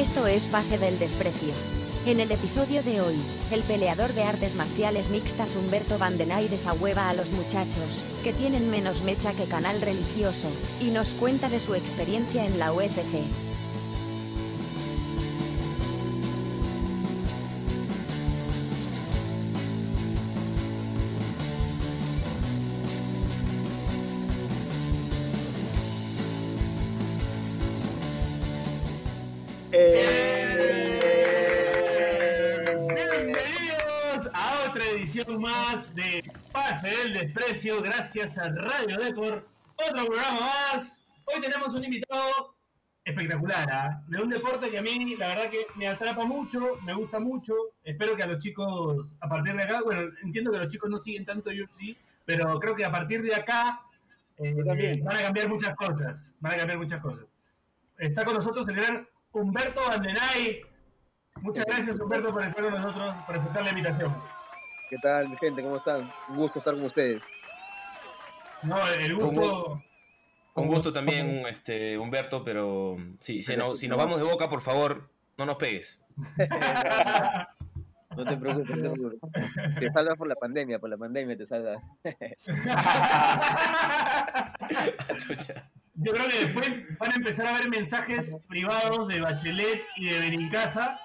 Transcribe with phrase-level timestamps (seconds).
[0.00, 1.52] Esto es Pase del Desprecio.
[2.06, 7.12] En el episodio de hoy, el peleador de artes marciales mixtas Humberto Vandenay desahueva a
[7.12, 10.48] los muchachos, que tienen menos mecha que canal religioso,
[10.80, 13.49] y nos cuenta de su experiencia en la UFC.
[37.20, 39.46] Desprecio, gracias a Radio Decor.
[39.76, 41.06] Otro programa más.
[41.26, 42.56] Hoy tenemos un invitado
[43.04, 44.02] espectacular, ¿ah?
[44.08, 47.52] de un deporte que a mí la verdad que me atrapa mucho, me gusta mucho.
[47.84, 50.98] Espero que a los chicos, a partir de acá, bueno, entiendo que los chicos no
[50.98, 53.82] siguen tanto UFC, pero creo que a partir de acá
[54.38, 54.54] eh,
[55.04, 56.24] van a cambiar muchas cosas.
[56.38, 57.26] Van a cambiar muchas cosas.
[57.98, 60.62] Está con nosotros el gran Humberto Vandenay.
[61.42, 64.39] Muchas gracias, Humberto, por estar con nosotros, por aceptar la invitación.
[64.90, 65.62] ¿Qué tal, mi gente?
[65.62, 66.10] ¿Cómo están?
[66.28, 67.22] Un gusto estar con ustedes.
[68.62, 69.82] No, el gusto.
[70.54, 74.60] Un gusto también, este, Humberto, pero sí, si, no- si nos vamos de boca, por
[74.60, 76.00] favor, no nos pegues.
[78.16, 78.92] No te preocupes, no
[79.78, 81.80] te salvas por la pandemia, por la pandemia te salvas.
[85.94, 90.18] Yo creo que después van a empezar a ver mensajes privados de Bachelet y de
[90.18, 90.98] Benincasa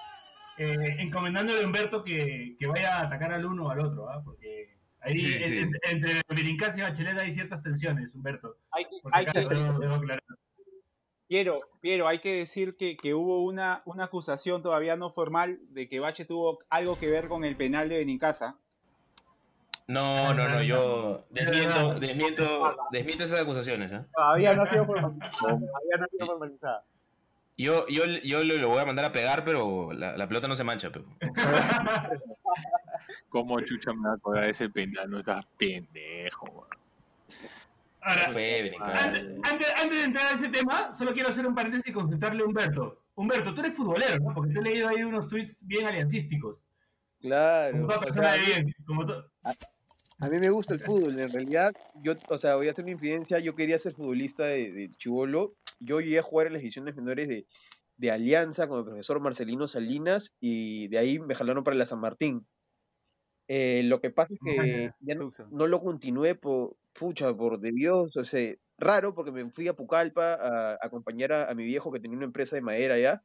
[0.58, 4.22] eh, encomendándole a Humberto que, que vaya a atacar al uno o al otro, ¿ah?
[4.24, 5.56] porque ahí Sí, sí.
[5.58, 8.56] en- en- entre Benincasa y Bachelet hay ciertas tensiones, Humberto.
[8.72, 10.22] Hay que, Por si hay que- acaso, debo- debo aclarar.
[11.28, 15.88] Piero, Piero, hay que decir que, que hubo una, una acusación todavía no formal de
[15.88, 18.56] que Bache tuvo algo que ver con el penal de Benincasa.
[19.88, 23.92] No, no, no, yo desmiento, desmiento, desmiento esas acusaciones.
[23.92, 24.04] ¿eh?
[24.14, 25.30] Todavía no ha sido formalizada.
[25.40, 26.84] Todavía no ha sido formalizada.
[27.58, 30.56] Yo, yo, yo lo, lo voy a mandar a pegar, pero la, la pelota no
[30.56, 30.90] se mancha.
[30.90, 31.06] Pero.
[33.28, 35.10] ¿Cómo chucha me va a acordar ese penal?
[35.10, 36.68] No estás pendejo.
[38.00, 38.26] Ahora,
[39.04, 42.42] antes, antes- antes de entrar a ese tema, solo quiero hacer un paréntesis y consultarle
[42.42, 43.02] a Humberto.
[43.16, 44.34] Humberto, tú eres futbolero, ¿no?
[44.34, 46.58] Porque te he leído ahí unos tweets bien aliancísticos.
[47.20, 47.72] Claro.
[47.72, 48.74] Como toda o sea, de bien.
[48.86, 49.30] Como to-
[50.18, 51.18] a mí me gusta el fútbol.
[51.18, 53.38] En realidad, yo, o sea, voy a hacer una infidencia.
[53.38, 55.54] Yo quería ser futbolista de, de chivolo.
[55.78, 57.46] Yo llegué a jugar en las divisiones menores de,
[57.96, 62.00] de Alianza con el profesor Marcelino Salinas y de ahí me jalaron para la San
[62.00, 62.46] Martín.
[63.48, 68.02] Eh, lo que pasa es que ya no, no lo continué por, pucha, por debido,
[68.02, 71.92] o sea, raro, porque me fui a Pucallpa a, a acompañar a, a mi viejo
[71.92, 73.22] que tenía una empresa de madera allá,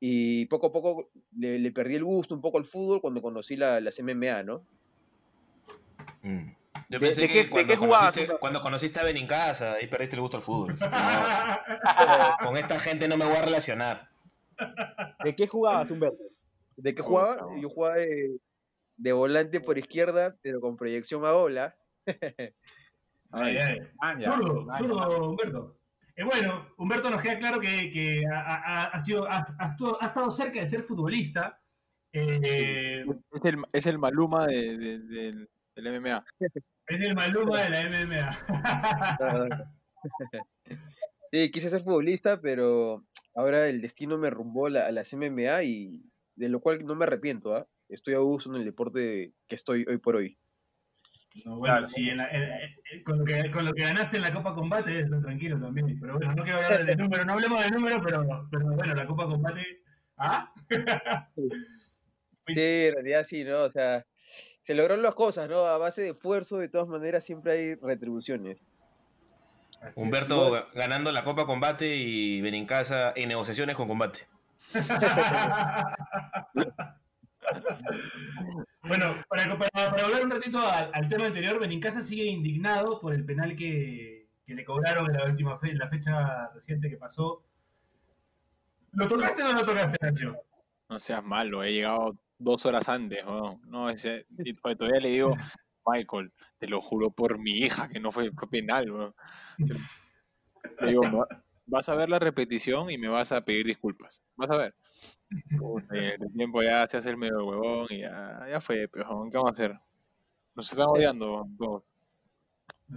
[0.00, 3.56] y poco a poco le, le perdí el gusto un poco al fútbol cuando conocí
[3.56, 4.66] la, las MMA, ¿no?
[6.22, 6.50] Mm.
[6.88, 9.72] Yo ¿De- pensé de que qué- de cuando, qué jugabas, conociste, cuando conociste a Benincasa,
[9.74, 10.74] ahí perdiste el gusto al fútbol.
[10.78, 14.08] Dijiste, "No, con esta gente no me voy a relacionar.
[15.24, 16.22] ¿De qué jugabas, Humberto?
[16.76, 17.48] ¿De qué jugaba?
[17.60, 18.38] Yo jugaba de,
[18.96, 21.74] de volante por izquierda, pero con proyección a bola.
[23.32, 24.24] Ay, ay.
[24.24, 25.76] Zurdo, zurdo, Humberto.
[26.14, 30.30] Eh, bueno, Humberto nos queda claro que, que ha, sido, ha, ha estu- ha estado
[30.30, 31.60] cerca de ser futbolista.
[32.12, 36.24] Eh, Es el, es el Maluma de- de- del, del MMA.
[36.40, 39.66] es el Maluma de la MMA.
[41.30, 43.04] sí, quise ser futbolista, pero
[43.34, 46.02] ahora el destino me rumbó a la- a las MMA y
[46.34, 47.66] de lo cual no me arrepiento, ¿ah?
[47.88, 50.38] Estoy a gusto en el deporte que estoy hoy por hoy.
[51.44, 52.42] No, bueno, sí, en la- en-
[52.92, 55.98] en- con, lo que, con lo que ganaste en la Copa Combate, tranquilo también.
[56.00, 59.06] Pero bueno, no quiero hablar del número, no hablemos del número, pero, pero bueno, la
[59.06, 59.82] Copa Combate.
[60.16, 60.50] ¿Ah?
[60.70, 60.76] Sí,
[62.46, 63.64] en realidad sí, ¿no?
[63.64, 64.04] O sea,
[64.66, 65.66] se lograron las cosas, ¿no?
[65.66, 68.58] A base de esfuerzo, de todas maneras, siempre hay retribuciones.
[69.80, 70.00] Así.
[70.00, 74.20] Humberto ga- ganando la Copa Combate y Benincasa en negociaciones con Combate.
[78.82, 83.14] Bueno, para, para, para volver un ratito al, al tema anterior, Benincasa sigue indignado por
[83.14, 86.96] el penal que, que le cobraron en la última fe, en la fecha reciente que
[86.96, 87.42] pasó.
[88.92, 90.36] ¿Lo tocaste o no lo tocaste, Nacho?
[90.88, 93.60] No seas malo, he llegado dos horas antes, weón.
[93.66, 95.34] No, ese, y to- todavía le digo,
[95.86, 99.14] Michael, te lo juro por mi hija que no fue, fue penal, weón.
[100.80, 104.22] Le digo, "Va- vas a ver la repetición y me vas a pedir disculpas.
[104.36, 104.74] Vas a ver.
[105.90, 109.50] El tiempo ya se hace el medio huevón y ya, ya fue, pero ¿qué vamos
[109.50, 109.78] a hacer?
[110.54, 111.82] Nos están odiando todos.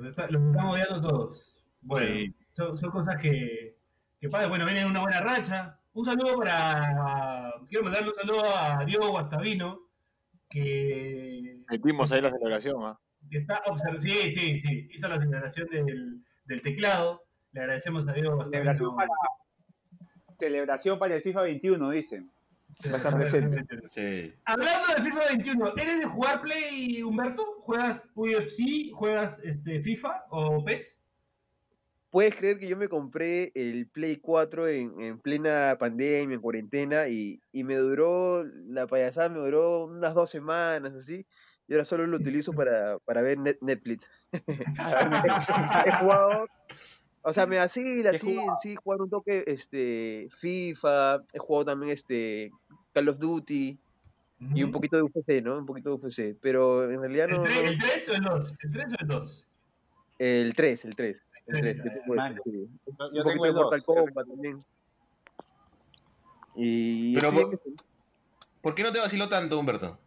[0.06, 1.56] Está- los estamos odiando todos.
[1.82, 2.36] Bueno, Sí.
[2.54, 3.78] son, son cosas que,
[4.20, 4.50] que pasan.
[4.50, 5.79] Bueno, vienen en una buena racha.
[6.00, 7.54] Un saludo para.
[7.68, 9.82] Quiero mandarle un saludo a Diego Guastavino,
[10.50, 12.98] que, Metimos ahí la celebración, ¿ah?
[13.30, 14.00] que está observando.
[14.00, 14.88] Sí, sí, sí.
[14.94, 17.22] Hizo la celebración del, del teclado.
[17.52, 19.14] Le agradecemos a Diego Celebración Guastavino.
[19.20, 22.32] para, celebración para el FIFA 21, dicen.
[22.88, 23.66] Va a estar presente.
[23.84, 24.34] Sí.
[24.46, 27.44] Hablando de FIFA 21, ¿eres de jugar Play, Humberto?
[27.64, 28.94] ¿Juegas UFC?
[28.94, 30.99] ¿Juegas este, FIFA o PES?
[32.12, 37.08] ¿Puedes creer que yo me compré el Play 4 en, en plena pandemia, en cuarentena,
[37.08, 41.26] y, y me duró, la payasada me duró unas dos semanas, así,
[41.68, 44.08] y ahora solo lo utilizo para, para ver Net- Netflix.
[45.86, 46.48] he jugado,
[47.22, 51.92] o sea, me vacila, ¿Qué sí, sí, jugar un toque, este, FIFA, he jugado también,
[51.92, 52.52] este,
[52.92, 53.80] Call of Duty,
[54.56, 55.58] y un poquito de UFC, ¿no?
[55.60, 58.22] Un poquito de UFC, pero en realidad ¿El no, 3, no- el 3 o el
[58.24, 58.54] 2?
[58.64, 59.46] ¿El 3 o el 2?
[60.18, 62.68] el 3, el 3, el 3, ¿qué te puedo Mano, decir?
[62.68, 62.80] Sí.
[62.86, 63.86] Yo, un yo poquito tengo de el Mortal 2.
[63.86, 64.66] Kombat también.
[66.56, 67.52] Y Pero eso.
[68.62, 69.98] ¿Por qué no te vaciló tanto, Humberto?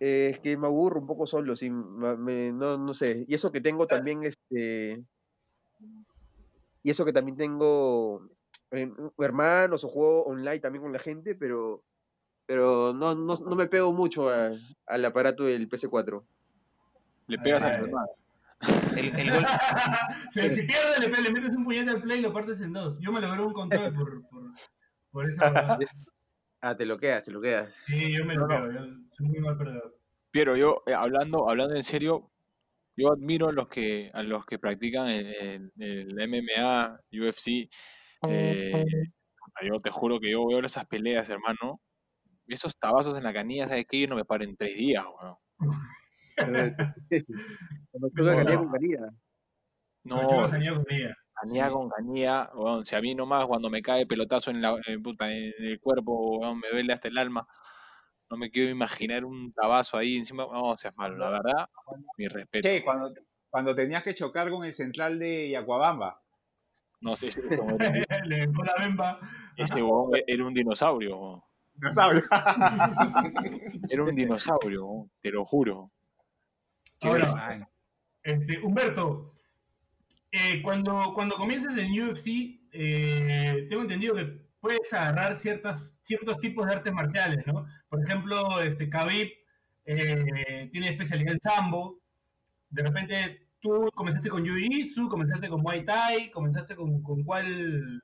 [0.00, 3.24] Eh, es que me aburro un poco solo, sí, me- no, no sé.
[3.28, 5.02] Y eso que tengo también, este,
[6.82, 8.28] y eso que también tengo
[8.70, 11.82] eh, hermanos o juego online también con la gente, pero,
[12.44, 14.50] pero no, no, no me pego mucho a-
[14.86, 16.24] al aparato del PC4.
[17.28, 18.08] Le pegas a tu hermano.
[18.96, 19.44] El, el gol,
[20.30, 22.96] si, si pierdes, le, le metes un puñete al play y lo partes en dos.
[23.00, 24.42] Yo me logré un control por, por,
[25.10, 25.78] por esa.
[26.60, 27.72] Ah, te lo quedas, te lo quedas.
[27.86, 28.72] Sí, yo me lo quedo.
[28.72, 28.80] Yo
[29.16, 29.98] soy muy mal perdedor.
[30.30, 32.30] Pero yo, eh, hablando, hablando en serio,
[32.96, 37.68] yo admiro a los que, a los que practican el, el- el MMA, UFC.
[38.28, 38.84] eh,
[39.62, 41.80] yo te juro que yo veo esas peleas, hermano.
[42.46, 44.00] y Esos tabazos en la canilla, ¿sabes qué?
[44.00, 45.36] Yo no me paro en tres días, weón.
[46.36, 46.52] Con.
[50.04, 51.16] No, No, genial con ella.
[51.34, 52.84] canilla con canilla, weón.
[52.84, 56.38] Si a mí nomás cuando me cae pelotazo en, la, en, puta, en el cuerpo,
[56.38, 57.46] weón, me duele hasta el alma.
[58.30, 60.46] No me quiero imaginar un tabazo ahí encima.
[60.50, 61.68] No, seas malo, la verdad,
[62.16, 62.68] mi respeto.
[62.68, 63.12] Che, cuando,
[63.48, 66.20] cuando tenías que chocar con el central de Yacuabamba.
[67.00, 67.40] No sé, ese,
[68.24, 69.20] Le dejó la bemba.
[69.56, 71.44] ese huevón era un dinosaurio,
[71.90, 72.24] sabes.
[73.90, 75.90] Era un dinosaurio, te lo juro.
[77.04, 77.68] Ahora,
[78.22, 79.34] este, Humberto,
[80.32, 86.66] eh, cuando, cuando comienzas en UFC, eh, tengo entendido que puedes agarrar ciertas, ciertos tipos
[86.66, 87.66] de artes marciales, ¿no?
[87.88, 89.30] Por ejemplo, este, Khabib
[89.84, 92.00] eh, tiene especialidad en sambo.
[92.70, 98.02] De repente, tú comenzaste con Jiu-Jitsu, comenzaste con Muay Thai, comenzaste con, con cuál...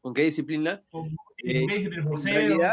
[0.00, 0.82] ¿Con qué disciplina?
[0.90, 2.10] Con, Eh, ¿qué disciplina?
[2.24, 2.72] realidad,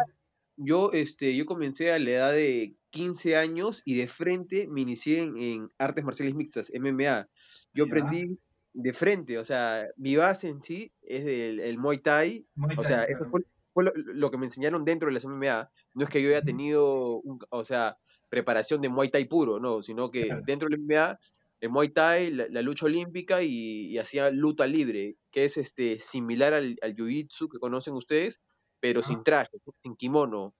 [0.57, 5.19] yo, este, yo comencé a la edad de 15 años y de frente me inicié
[5.19, 7.27] en, en artes marciales mixtas, MMA.
[7.73, 7.85] Yo Ya.
[7.85, 8.39] aprendí
[8.73, 12.83] de frente, o sea, mi base en sí es el, el Muay Thai, Muay o
[12.83, 13.23] Thai, sea, claro.
[13.23, 13.41] eso fue,
[13.73, 15.69] fue lo, lo que me enseñaron dentro de las MMA.
[15.95, 17.97] No es que yo haya tenido, un- o sea,
[18.29, 20.43] preparación de Muay Thai puro, no, sino que Claro.
[20.45, 21.19] dentro del MMA,
[21.61, 25.99] el Muay Thai, la, la lucha olímpica y, y hacía luta libre, que es este
[25.99, 28.39] similar al, al Jiu-Jitsu que conocen ustedes,
[28.79, 30.55] pero sin traje, sin kimono.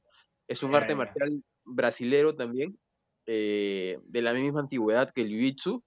[0.47, 0.95] Es un Ya, arte ya.
[0.95, 2.77] marcial brasilero también,
[3.25, 5.83] eh, de la misma antigüedad que el Jiu-Jitsu,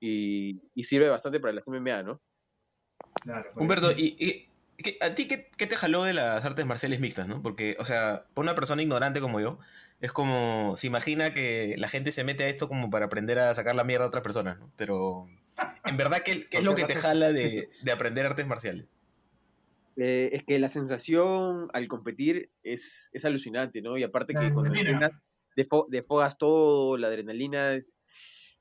[0.00, 2.20] y, y sirve bastante para las MMA, ¿no?
[3.22, 3.56] Claro, pues.
[3.56, 4.48] Humberto, ¿y, y-
[4.82, 7.42] qué- a ti qué, qué te jaló de las artes marciales mixtas, no?
[7.42, 9.58] Porque, o sea, para una persona ignorante como yo,
[10.00, 13.54] es como, se imagina que la gente se mete a esto como para aprender a
[13.54, 14.70] sacar la mierda a otras personas, ¿no?
[14.76, 15.28] Pero,
[15.86, 18.86] en verdad, ¿qué, qué es lo que te jala de, de aprender artes marciales?
[19.96, 23.96] Eh, es que la sensación al competir es, es alucinante, ¿no?
[23.98, 25.12] Y aparte que cuando entrenas,
[25.56, 27.96] desfogas todo, la adrenalina es,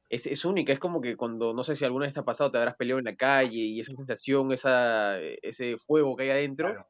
[0.10, 2.52] es, es única, es como que cuando, no sé si alguna vez te ha pasado,
[2.52, 6.70] te habrás peleado en la calle y esa sensación, esa, ese fuego que hay adentro,
[6.70, 6.88] Claro.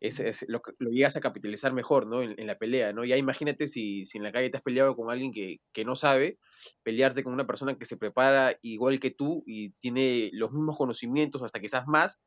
[0.00, 2.22] es, es lo, que- lo llegas a capitalizar mejor, ¿no?
[2.22, 3.04] En, en la pelea, ¿no?
[3.04, 5.94] Ya imagínate si, si en la calle te has peleado con alguien que, que no
[5.96, 6.38] sabe,
[6.82, 11.42] pelearte con una persona que se prepara igual que tú y tiene los mismos conocimientos,
[11.42, 12.18] hasta quizás más,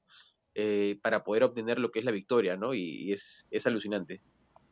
[0.56, 2.74] eh, para poder obtener lo que es la victoria, ¿no?
[2.74, 4.22] Y, y es, es alucinante.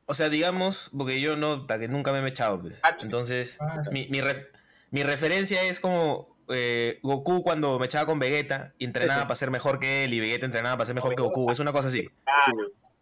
[0.05, 2.79] O sea, digamos, porque yo no, ta, que nunca me he echado, pues.
[2.83, 4.47] Ah, Entonces, ah, mi, mi, ref-
[4.89, 9.51] mi referencia es como eh, Goku cuando me echaba con Vegeta y entrenaba para ser
[9.51, 11.49] mejor que él y Vegeta entrenaba para ser mejor que Goku.
[11.51, 12.09] Es una cosa así.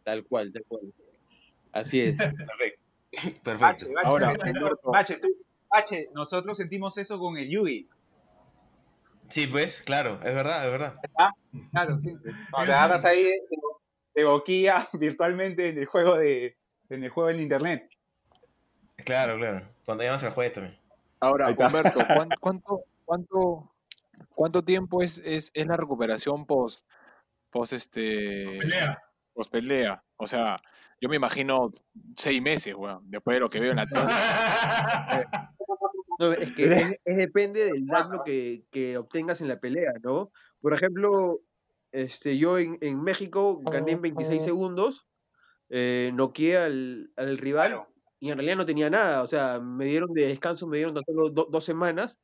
[0.03, 0.81] Tal cual, tal cual.
[1.71, 2.15] Así es.
[2.17, 2.79] Perfecto.
[3.43, 3.85] Perfecto.
[4.03, 4.35] Ahora,
[4.83, 5.27] bache, tú,
[5.71, 7.87] bache, nosotros sentimos eso con el Yugi.
[9.29, 10.95] Sí, pues, claro, es verdad, es verdad.
[11.71, 12.15] Claro, sí.
[12.51, 13.33] Cuando te agarras ahí de,
[14.15, 16.57] de boquilla virtualmente en el juego de
[16.89, 17.87] en el juego en internet.
[19.05, 19.61] Claro, claro.
[19.85, 20.77] Cuando llamas al juez también.
[21.19, 21.49] Ahora.
[21.49, 23.71] Humberto, ¿cuán- ¿cuánto, cuánto,
[24.33, 26.87] cuánto tiempo es, es, es la recuperación post,
[27.51, 29.03] post este Pelea.
[29.33, 30.03] post pelea?
[30.17, 30.59] O sea,
[30.99, 31.71] yo me imagino
[32.15, 34.01] seis meses, weón, después de lo que veo en la tele.
[36.19, 40.31] No, es que es, es depende del daño que, que obtengas en la pelea, ¿no?
[40.61, 41.39] Por ejemplo,
[41.91, 45.07] este, yo en, en México gané en 26 segundos,
[45.69, 47.87] eh, noqueé al, al rival Claro.
[48.19, 51.03] y en realidad no tenía nada, o sea, me dieron de descanso, me dieron tan
[51.05, 52.19] solo do- dos semanas,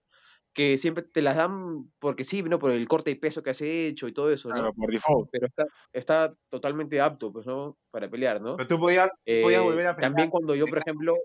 [0.54, 2.60] que siempre te las dan porque sí, ¿no?
[2.60, 4.56] Por el corte de peso que has hecho y todo eso, ¿no?
[4.56, 5.30] Claro, por default.
[5.32, 7.78] Pero está, está totalmente apto, pues, ¿no?
[7.92, 8.56] Para pelear, ¿no?
[8.58, 10.10] Pero tú podías, tú Eh, podías volver a pelear.
[10.10, 11.16] también cuando yo, por ejemplo...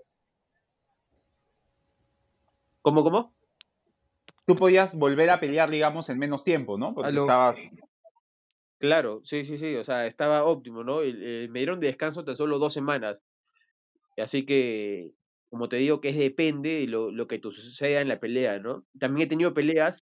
[2.81, 3.33] ¿Cómo, cómo?
[4.45, 6.93] Tú podías volver a pelear, digamos, en menos tiempo, ¿no?
[6.93, 7.57] Porque estabas.
[8.79, 11.01] Claro, sí, sí, sí, o sea, estaba óptimo, ¿no?
[11.01, 13.19] El- el- me dieron de descanso tan solo dos semanas.
[14.17, 15.13] Así que,
[15.49, 18.59] como te digo, que es depende de lo, lo que te suceda en la pelea,
[18.59, 18.85] ¿no?
[18.99, 20.03] También he tenido peleas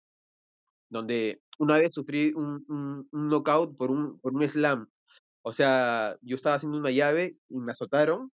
[0.90, 4.88] donde una vez sufrí un, un, un knockout por un, por un slam.
[5.42, 8.30] O sea, yo estaba haciendo una llave y me azotaron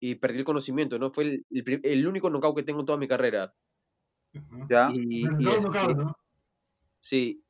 [0.00, 1.10] y perdí el conocimiento, ¿no?
[1.10, 1.46] Fue el,
[1.82, 3.52] el, único knockout que tengo en toda mi carrera.
[4.68, 4.90] ¿Ya?
[4.92, 6.16] Y, Pero y, todo knockout, ¿no?
[7.00, 7.42] Sí.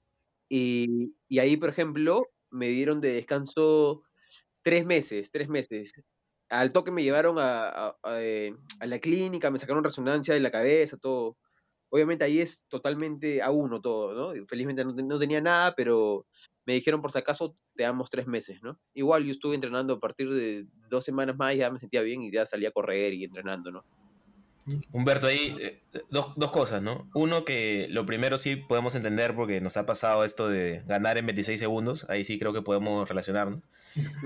[0.48, 4.04] Y, y ahí, por ejemplo, me dieron de descanso
[4.62, 5.92] tres meses, tres meses.
[6.48, 10.40] Al toque me llevaron a, a- a, eh, a la clínica, me sacaron resonancia de
[10.40, 11.36] la cabeza, todo.
[11.90, 14.46] Obviamente ahí es totalmente a uno todo, ¿no?
[14.46, 16.26] Felizmente no, no tenía nada, pero
[16.68, 18.78] me dijeron por si acaso te damos tres meses, ¿no?
[18.92, 22.30] Igual yo estuve entrenando a partir de dos semanas más, ya me sentía bien y
[22.30, 23.84] ya salía a correr y entrenando, ¿no?
[24.92, 27.08] Humberto, ahí eh, dos, dos cosas, ¿no?
[27.14, 31.24] Uno, que lo primero sí podemos entender porque nos ha pasado esto de ganar en
[31.24, 33.62] 26 segundos, ahí sí creo que podemos relacionarnos.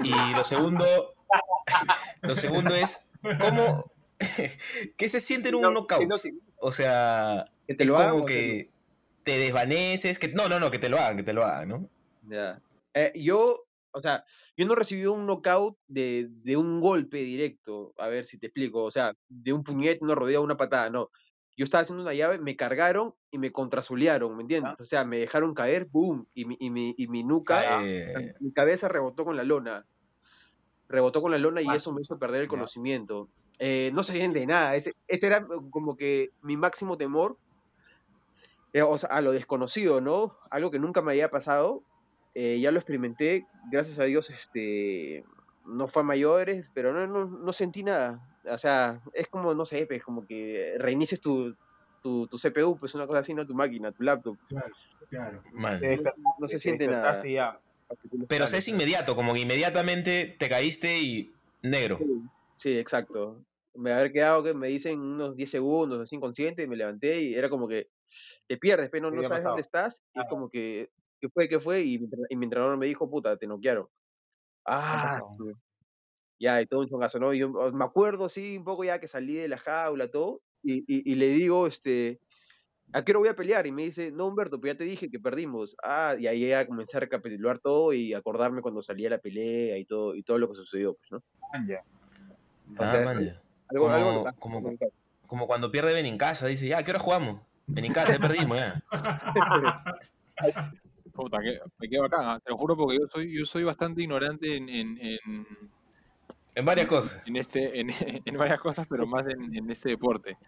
[0.03, 1.15] Y lo segundo,
[2.23, 3.07] lo segundo es,
[3.41, 3.93] ¿cómo,
[4.97, 6.09] ¿qué se siente en un No, knockout?
[6.09, 6.17] no
[6.59, 8.69] O sea, Que te es lo hagan como o que
[9.23, 11.89] te desvaneces, que no, no, no, que te lo hagan, que te lo hagan, ¿no?
[12.23, 12.61] Ya.
[12.95, 14.25] Eh, yo, o sea,
[14.57, 17.93] yo no recibí un knockout de, de un golpe directo.
[17.99, 18.85] A ver si te explico.
[18.85, 20.91] O sea, de un puñete, una rodilla, una patada.
[20.91, 21.11] No.
[21.57, 24.73] Yo estaba haciendo una llave, me cargaron y me contrazulearon, ¿me entiendes?
[24.81, 28.53] O sea, me dejaron caer, boom, y mi, y mi, y mi nuca, Eh, mi
[28.53, 29.85] cabeza rebotó con la lona.
[30.89, 33.29] Rebotó con la lona y Ah, eso me hizo perder el conocimiento.
[33.59, 34.77] Eh, no se siente nada.
[34.77, 37.37] Ese, ese era como que mi máximo temor.
[38.73, 40.37] eh, o sea, a lo desconocido, ¿no?
[40.51, 41.83] Algo que nunca me había pasado.
[42.35, 45.25] Eh, ya lo experimenté, gracias a Dios, este,
[45.67, 48.21] no fue a mayores, pero no, no, no sentí nada.
[48.45, 51.55] O sea, es como, no sé, pues, como que reinicies tu,
[52.03, 54.37] tu, tu CPU, pues una cosa así, no tu máquina, tu laptop.
[54.49, 54.75] Claro,
[55.09, 55.43] claro.
[55.53, 55.81] man.
[56.39, 57.25] No se te siente nada.
[57.25, 57.59] ya.
[58.29, 61.99] Pero o sea, es inmediato, como que inmediatamente te caíste y negro.
[61.99, 62.23] Sí,
[62.63, 63.43] sí, exacto.
[63.75, 67.35] Me haber quedado, que me dicen unos 10 segundos, así inconsciente, y me levanté y
[67.35, 67.89] era como que
[68.47, 69.99] te pierdes, pero ¿Qué no sabes dónde estás.
[70.15, 70.91] Y es como que,
[71.23, 71.49] ¿qué fue?
[71.49, 71.83] ¿Qué fue?
[71.85, 73.87] Y mi, entre- y mi entrenador me dijo, puta, te noquearon.
[74.67, 75.45] Ah, sí.
[76.41, 77.33] ya, y todo un chongazo, ¿no?
[77.33, 80.79] Y yo me acuerdo, sí, un poco ya que salí de la jaula, todo, y,
[80.93, 82.19] y, y le digo, este,
[82.93, 83.67] ¿a qué hora voy a pelear?
[83.69, 85.77] Y me dice, no, Humberto, pues ya te dije que perdimos.
[85.83, 89.85] Ah, y ahí ya comencé a recapitular todo y acordarme cuando salía la pelea y
[89.85, 91.23] todo, y todo lo que sucedió, pues, ¿no?
[91.69, 91.81] Ya.
[92.79, 93.41] O Ah, sea, man, ya.
[93.69, 94.93] Algo, algo Como- como- algo locazo.
[95.29, 97.41] Como cuando pierde Benincasa, dice, ya, ¿a qué hora jugamos?
[97.67, 98.83] Benincasa, ya perdimos, ya.
[101.13, 104.57] Puta, que, me quedo acá, te lo juro porque yo soy, yo soy bastante ignorante
[104.57, 105.47] en, en, en,
[106.55, 107.27] En varias cosas.
[107.27, 107.89] en este, en,
[108.25, 110.39] en varias cosas, pero más en, en este deporte.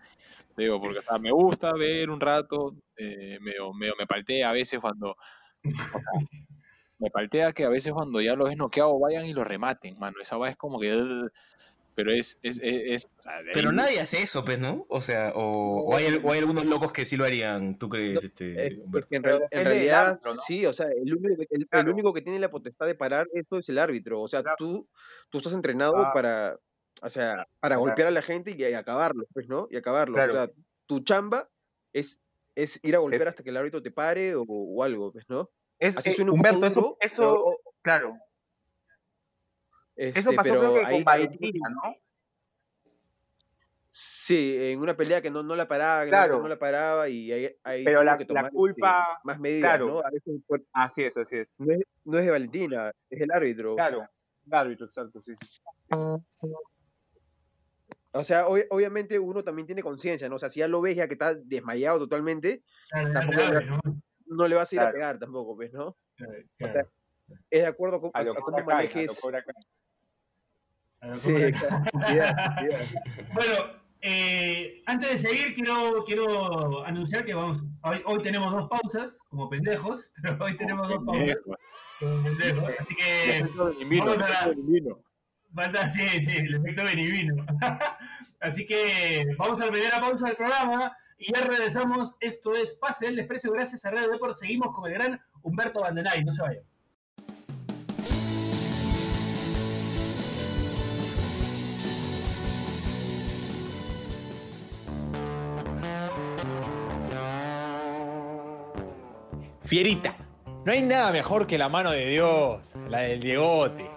[0.56, 4.50] Te Digo, porque o sea, me gusta ver un rato, eh, medio, medio me paltea
[4.50, 5.10] a veces cuando.
[5.10, 5.16] o
[5.64, 6.44] sea,
[6.98, 10.18] me paltea que a veces cuando ya lo ves noqueado vayan y lo rematen, mano.
[10.22, 10.90] Esa va es como que.
[11.94, 12.38] Pero es.
[12.42, 14.84] es, es, es- o sea, de Pero ahí- nadie hace eso, pues, ¿no?
[14.88, 18.24] O sea, o, o hay, o hay algunos locos que sí lo harían, ¿tú crees,
[18.24, 18.98] este, Es- Humberto?
[18.98, 20.42] es que en, real- realidad, árbitro, ¿no?
[20.46, 21.92] sí, o sea, el único, que- el, el Claro.
[21.92, 24.20] único que tiene la potestad de parar eso es el árbitro.
[24.22, 24.56] O sea, Claro.
[24.58, 24.88] tú,
[25.30, 26.12] tú estás entrenado Ah.
[26.12, 26.58] para,
[27.02, 27.80] o sea, para Claro.
[27.80, 29.68] golpear a la gente y, y acabarlo, pues, ¿no?
[29.70, 30.14] Y acabarlo.
[30.14, 30.32] Claro.
[30.32, 30.50] O sea,
[30.86, 31.48] tu chamba
[31.92, 32.06] es,
[32.56, 35.24] es ir a golpear Es- hasta que el árbitro te pare o, o algo, pues,
[35.28, 35.48] ¿no?
[35.78, 37.60] Es, Así eh, Humberto, eso, duro, eso pero, o-
[39.94, 40.10] claro.
[40.10, 41.96] Eso este, pasó pero creo que ahí- con Valentina, ¿no?
[43.96, 46.40] Sí, en una pelea que no, no la paraba, Claro.
[46.40, 49.70] no, la paraba y ahí, ahí Pero la- que la tomar, este, culpa- más medidas,
[49.70, 49.86] claro.
[49.86, 49.98] ¿no?
[50.00, 51.54] A veces fue- Así es, así es.
[51.60, 53.76] no, es, no es de Valentina, es el árbitro.
[53.76, 54.08] Claro,
[54.48, 55.32] el árbitro, exacto, sí.
[58.16, 60.36] O sea, ob- obviamente uno también tiene conciencia, ¿no?
[60.36, 63.56] O sea, si ya lo ves ya que está desmayado totalmente, Claro, Tampoco te abre,
[63.64, 63.80] era- ¿no?
[64.26, 64.94] no le vas a ir a Claro.
[64.94, 65.96] pegar tampoco, pues, ¿no?
[66.16, 66.90] Claro, sea, claro.
[67.50, 69.06] Es de acuerdo con, a, A lo a cómo manejes.
[69.06, 69.54] lo Cobra Kai.
[69.56, 69.62] A lo Sí, cobra.
[69.62, 70.93] exacto,
[73.34, 73.54] Bueno,
[74.00, 77.62] eh, antes de seguir, quiero, quiero anunciar que vamos.
[77.82, 81.38] Hoy, hoy tenemos dos pausas, como pendejos, pero hoy tenemos dos pausas
[81.98, 82.64] como pendejos.
[82.80, 84.98] Así que Efecto Benimino, vamos a- efecto Benimino.
[85.54, 87.46] falta, sí, sí, el efecto Benivino.
[88.40, 92.14] Así que vamos a la primera pausa del programa y ya regresamos.
[92.20, 94.34] Esto es Pase del Desprecio, gracias a Radio Depor.
[94.34, 96.62] Seguimos con el gran Humberto Bandenay, no se vayan.
[109.74, 110.14] Fierita.
[110.64, 113.90] No hay nada mejor que la mano de Dios, la del Diegote.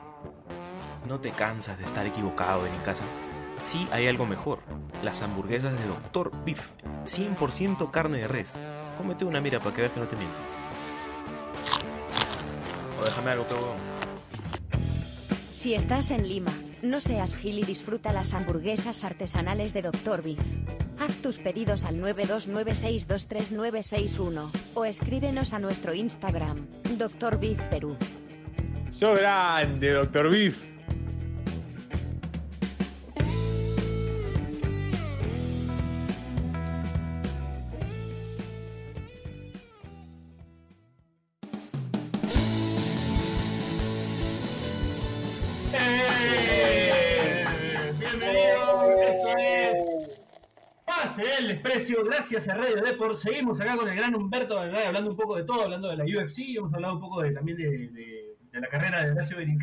[1.08, 3.04] ¿No te cansas de estar equivocado en casa?
[3.62, 4.58] Sí, hay algo mejor.
[5.04, 6.32] Las hamburguesas de Dr.
[6.44, 6.72] Beef.
[7.06, 8.60] 100% carne de res.
[8.98, 10.40] Cómete una mira para que veas que no te miento.
[13.00, 13.76] O déjame algo, pero...
[15.54, 20.24] Si estás en Lima, no seas gil y disfruta las hamburguesas artesanales de Dr.
[20.24, 20.40] Beef.
[21.00, 26.66] Haz tus pedidos al 929623961 o escríbenos a nuestro Instagram,
[26.98, 27.40] Dr.
[27.40, 27.96] Beef Perú.
[28.92, 30.67] ¡Sos grande, Doctor Beef!
[52.04, 53.18] Gracias a Radio Deport.
[53.18, 56.40] Seguimos acá con el gran Humberto hablando un poco de todo, hablando de la UFC,
[56.58, 59.60] hemos hablado un poco de, también de, de- de la carrera de Horacio hemos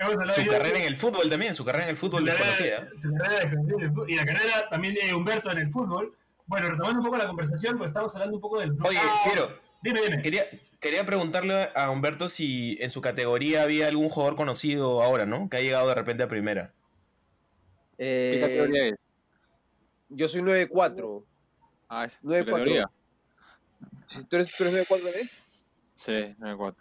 [0.00, 2.88] hablado Su de- carrera en el fútbol también, su carrera en el fútbol desconocida.
[3.02, 3.50] su carrera
[4.08, 6.14] y la carrera también de Humberto en el fútbol.
[6.46, 8.72] Bueno, retomando un poco la conversación, pues estamos hablando un poco del.
[8.82, 10.22] Oye, Piero, Dime, dime.
[10.22, 10.44] quería,
[10.80, 15.48] quería preguntarle a Humberto si en su categoría había algún jugador conocido ahora, ¿no?
[15.50, 16.72] Que ha llegado de repente a primera.
[17.98, 18.94] ¿Qué categoría es?
[20.14, 21.24] Yo soy 9-4.
[21.88, 22.90] Ah, es nueve, ¿tu categoría?
[24.28, 25.28] ¿Tú eres, tú eres 9-4, eh?
[25.94, 26.76] Sí, 9-4.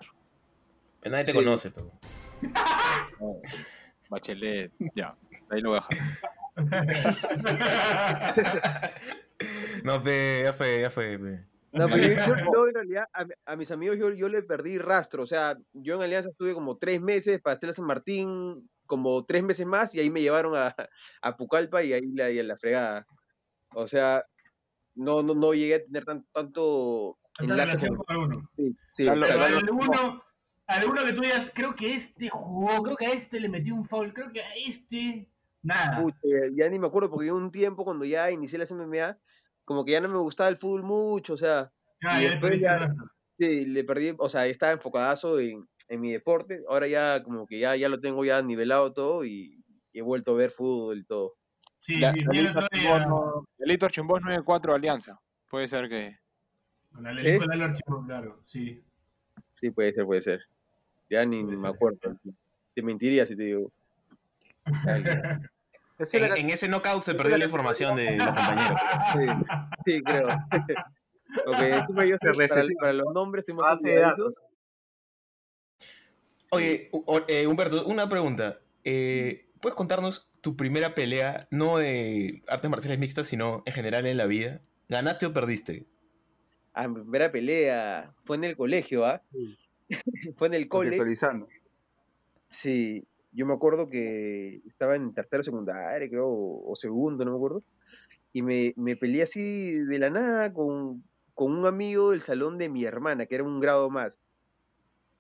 [1.02, 1.38] Que nadie te Sí.
[1.38, 1.92] conoce, pero...
[3.20, 3.42] No,
[4.10, 5.16] Bachelet, ya.
[5.50, 6.18] Ahí lo voy a dejar.
[9.84, 11.18] No, pe, ya fue, ya fue.
[11.18, 11.44] pe.
[11.72, 14.78] No, pero yo, yo- yo en realidad a, a mis amigos yo, yo le perdí
[14.78, 15.24] rastro.
[15.24, 19.26] O sea, yo en Alianza estuve como tres meses para hacer a San Martín, como
[19.26, 20.76] tres meses más, y ahí me llevaron a,
[21.22, 23.08] a Pucallpa y ahí la, y a la fregada.
[23.74, 24.24] O sea,
[24.96, 28.06] no, no, no llegué a tener tan, tanto Tanta enlace relación con...
[28.10, 28.50] alguno.
[28.56, 29.58] Sí, sí, Claro, claro.
[29.58, 30.24] alguno,
[30.68, 33.86] alguno que tú digas, creo que este jugó, creo que a este le metió un
[33.86, 35.28] foul, creo que a este.
[35.64, 36.02] Nada.
[36.02, 36.18] Pucha,
[36.56, 39.18] ya ni me acuerdo porque hubo un tiempo cuando ya inicié la MMA,
[39.64, 42.60] como que ya no me gustaba el fútbol mucho, o sea, Ya, y ya después
[42.60, 42.94] ya-
[43.38, 47.60] sí, le perdí, o sea, estaba enfocadazo en, en mi deporte, ahora ya como que
[47.60, 51.06] ya, ya lo tengo ya nivelado todo y, y he vuelto a ver fútbol y
[51.06, 51.36] todo.
[51.82, 51.96] Sí,
[52.30, 52.48] vi el
[53.84, 55.20] Archimbó es 9-4 Alianza.
[55.50, 56.18] Puede ser que.
[56.94, 58.84] Con la Lelico del archivo, claro, sí.
[59.60, 60.42] Sí, puede ser, puede ser.
[61.10, 61.76] Ya ni Puede me ser.
[61.76, 62.00] acuerdo.
[62.76, 63.72] Te mentiría si te digo.
[65.98, 68.82] Es En, la- en ese knockout se perdió la información de los compañeros.
[69.14, 69.28] Sí,
[69.86, 70.28] sí, creo.
[71.46, 74.42] Ok, encima yo Te soy- para, para los nombres estoy más Base de datos.
[76.50, 76.90] Oye,
[77.28, 78.60] eh, Humberto, una pregunta.
[78.84, 84.18] Eh, ¿Puedes contarnos tu primera pelea, no de artes marciales mixtas, sino en general en
[84.18, 84.62] la vida?
[84.90, 85.86] ¿Ganaste o perdiste?
[86.74, 89.22] Ah, mi primera pelea fue en el colegio, ¿ah?
[90.38, 90.90] fue en el cole.
[90.90, 91.48] Contextualizando.
[92.62, 97.38] Sí, yo me acuerdo que estaba en tercero secundaria, creo, o, o segundo, no me
[97.38, 97.64] acuerdo.
[98.34, 102.70] Y me, me peleé así de la nada con, con un amigo del salón de
[102.70, 104.14] mi hermana, que era un grado más.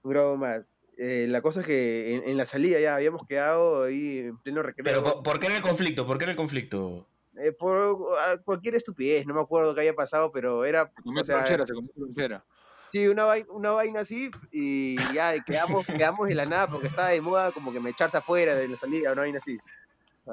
[0.03, 0.65] Un grado más.
[1.03, 4.61] Eh, la cosa es que en, en la salida ya habíamos quedado ahí en pleno
[4.61, 4.83] recreo.
[4.85, 6.05] Pero, ¿por, por qué era el conflicto?
[6.05, 7.07] ¿Por qué era el conflicto?
[7.37, 11.23] Eh, por ah, cualquier estupidez, no me acuerdo qué haya pasado, pero era, Se comió
[11.23, 12.45] o sea, tronchera, se comió tronchera.
[12.91, 17.09] sí, una vaina, una vaina así, y ya quedamos, quedamos de la nada porque estaba
[17.09, 19.57] de moda como que me echaste afuera de la salida, una vaina así.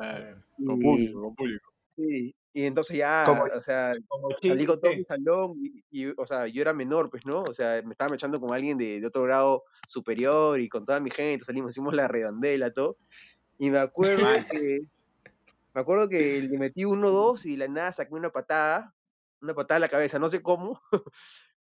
[0.03, 1.73] Eh, Y, Con público, con público.
[1.97, 6.07] sí, y entonces ya, Como- o sea, Como salí con todo mi salón y, y,
[6.17, 7.43] o sea, yo era menor, pues, ¿no?
[7.43, 10.99] O sea, me estaba echando con alguien de, de otro grado superior y con toda
[10.99, 12.97] mi gente, salimos, hicimos la redondela, todo.
[13.59, 14.81] Y me acuerdo que,
[15.73, 18.93] me acuerdo que le metí uno, dos y de la nada saqué una patada,
[19.41, 20.83] una patada a la cabeza, no sé cómo.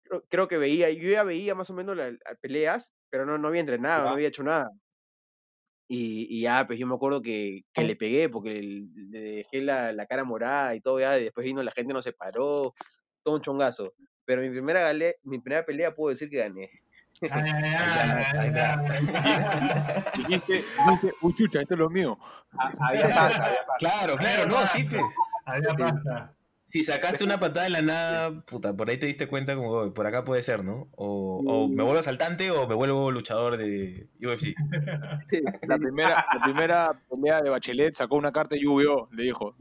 [0.02, 3.48] creo, creo que veía, yo ya veía más o menos las peleas, pero no, no
[3.48, 4.70] había entrenado, no había hecho nada.
[5.88, 9.92] Y, y ya, pues yo me acuerdo que, que le pegué porque le, dejé la,
[9.92, 12.74] la cara morada y todo, ya, y después vino la gente, nos separó,
[13.22, 13.92] todo un chongazo.
[14.24, 16.68] Pero mi primera, gale- mi primera pelea puedo decir que gané.
[17.30, 20.02] Ahí ay, ay.
[20.16, 20.52] Dijiste,
[20.86, 22.18] dijiste, uy, chucha, esto es lo mío.
[22.58, 23.78] Ah, Había pasa, había pasa.
[23.78, 25.02] Claro, claro, no, sí, pues.
[25.44, 26.35] Había pasta.
[26.68, 29.92] Si sacaste una patada de la nada, puta, por ahí te diste cuenta como, "Oye,
[29.92, 30.88] por acá puede ser, ¿no?
[30.96, 34.54] O, o me vuelvo asaltante o me vuelvo luchador de UFC.
[35.30, 39.54] Sí, La primera, la primera pelea de Bachelet sacó una carta y yu le dijo.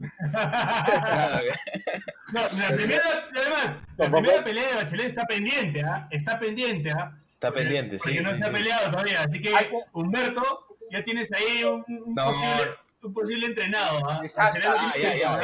[2.32, 3.02] No, la primera,
[3.36, 6.08] además, la primera pelea de Bachelet está pendiente, ¿ah?
[6.10, 7.12] Está pendiente, ¿ah?
[7.34, 8.02] Está Porque- pendiente, sí.
[8.04, 8.52] Porque no sí, se ha sí.
[8.52, 9.22] peleado todavía.
[9.22, 9.50] Así que,
[9.92, 10.42] Humberto,
[10.90, 12.24] ya tienes ahí un, un No.
[12.24, 12.74] posible,
[13.06, 14.20] un posible entrenado, ¿ah?
[14.36, 14.50] Ah,
[15.00, 15.38] ya, ya.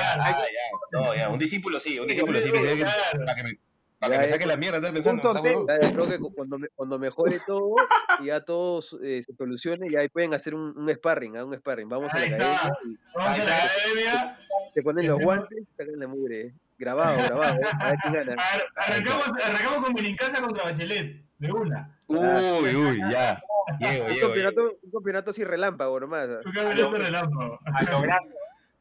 [0.92, 2.51] No, ya, un discípulo sí, un discípulo sí.
[2.51, 3.59] Para, que me,
[3.98, 5.33] Para Ya, que me saque la mierda, estás pensando.
[5.42, 7.75] creo que cu- cuando, me- cuando mejore todo
[8.20, 11.44] y ya todo eh, se solucione, ya ahí pueden hacer un, un sparring, ¿ah?
[11.44, 11.88] un sparring.
[11.88, 14.38] Vamos a la academia y Vamos a la academia.
[14.75, 16.53] se ponen los guantes y sacan la mugre.
[16.79, 17.55] Grabado, grabado.
[17.55, 17.66] ¿eh?
[17.81, 18.33] A ver quién gana.
[18.42, 21.98] Ar- Arrancamos, arrancamos con Benincasa contra Bachelet, de una.
[22.07, 23.42] Uy, uy, ya.
[23.81, 24.14] Llego, Un llego.
[24.14, 24.20] llego.
[24.28, 26.28] campeonato, un campeonato así relámpago nomás.
[26.28, 26.40] ¿ah?
[26.44, 27.59] Un campeonato relámpago.
[27.64, 28.35] A lo grande.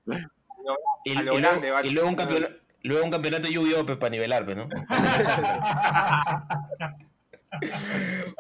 [1.04, 1.88] Y, a lo y grande, luego, vale.
[1.88, 2.54] y luego un campeonato.
[2.84, 3.86] Luego un campeonato de Yu-Gi-Oh!
[3.86, 4.68] pues, para nivelar, pues, ¿no?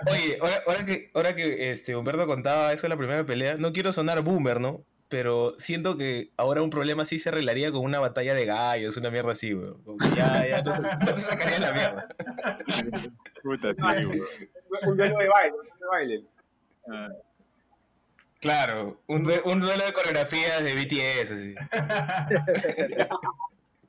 [0.07, 3.73] Oye, ahora, ahora que, ahora que este, Humberto contaba eso de la primera pelea, no
[3.73, 4.84] quiero sonar boomer, ¿no?
[5.12, 9.12] Pero siento que ahora un problema así se arreglaría con una batalla de gallos, una
[9.12, 12.08] mierda así, que Ya, ya, no, se- no se sacaría la mierda.
[13.43, 14.06] Puta, sí, Ay.
[14.06, 14.21] weón.
[14.84, 16.24] Un duelo de baile, un duelo de baile.
[16.89, 17.10] Ah,
[18.39, 21.56] Claro, un, un duelo de coreografías de BTS, así.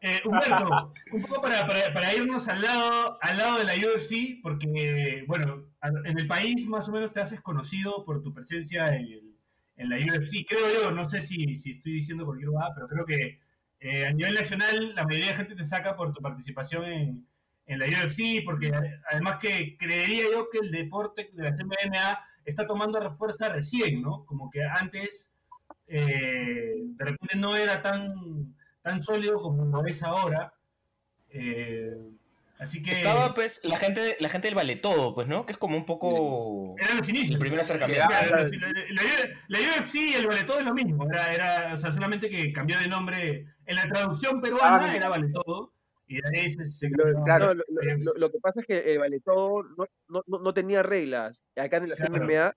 [0.04, 4.40] Eh, Humberto, un poco para, para, para irnos al lado, al lado de la UFC,
[4.42, 8.96] porque, bueno, a- en el país más o menos te haces conocido por tu presencia
[8.96, 9.31] en, el-
[9.76, 10.46] en la UFC.
[10.48, 13.40] Creo yo, no sé si, si estoy diciendo cualquier cosa, pero creo que
[13.80, 17.26] eh, a nivel nacional la mayoría de gente te saca por tu participación en,
[17.66, 18.72] en la UFC, porque
[19.10, 24.24] además que creería yo que el deporte de la MMA está tomando fuerza recién, ¿no?
[24.24, 25.28] Como que antes
[25.86, 30.52] eh, de repente no era tan, tan sólido como lo es ahora.
[31.28, 31.96] Eh,
[32.62, 35.44] así que Estaba, pues, la gente, la gente del vale todo, pues, ¿no?
[35.46, 37.32] Que es como un poco eran los inicios.
[37.32, 38.06] el primer acercamiento.
[38.08, 38.36] Claro.
[38.48, 41.92] la, la- la UFC y el Vale Todo es lo mismo, era, era, o sea,
[41.92, 43.46] solamente que cambió de nombre.
[43.66, 45.72] En la traducción peruana Ah, era Vale Todo,
[46.06, 48.98] y de ahí se, se Lo, claro, lo, lo- lo- que pasa es que el
[48.98, 51.40] Valetó no, no, no, no tenía reglas.
[51.56, 52.12] Acá en la Claro.
[52.24, 52.54] MMA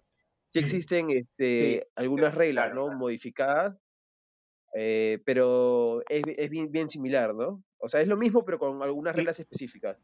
[0.51, 0.65] sí Sí.
[0.65, 2.85] existen este, algunas reglas, claro, ¿no?
[2.87, 2.99] claro.
[2.99, 3.77] Modificadas,
[4.77, 7.63] eh, pero es, es bien, bien similar, ¿no?
[7.79, 9.97] O sea, es lo mismo, pero con algunas reglas específicas.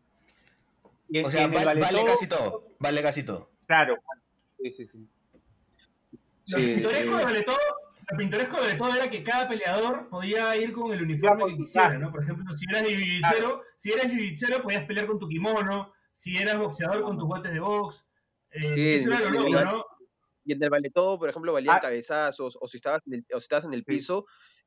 [1.10, 2.68] Y O sea, en el va- vale vale todo, casi todo.
[2.80, 3.50] Vale casi todo.
[3.68, 3.96] Claro.
[4.62, 5.08] Sí, sí, sí.
[6.48, 7.26] Lo Eh, pintoresco de eh.
[7.26, 7.58] Vale Todo,
[8.12, 11.58] lo pintoresco de Vale Todo era que cada peleador podía ir con el uniforme que
[11.58, 12.12] quisiera, ¿no?
[12.12, 16.58] Por ejemplo, si eras jiu-jitsu, si eras jiu-jitsu podías pelear con tu kimono, si eras
[16.58, 18.06] boxeador con tus guantes de box.
[18.52, 19.50] Eh, Sí, eso era lo loco.
[19.66, 19.86] ¿no?
[20.44, 21.82] Y en el Valetó, por ejemplo, valían Ah.
[21.82, 23.86] cabezazos, o si estabas en el, o si estabas en el Sí.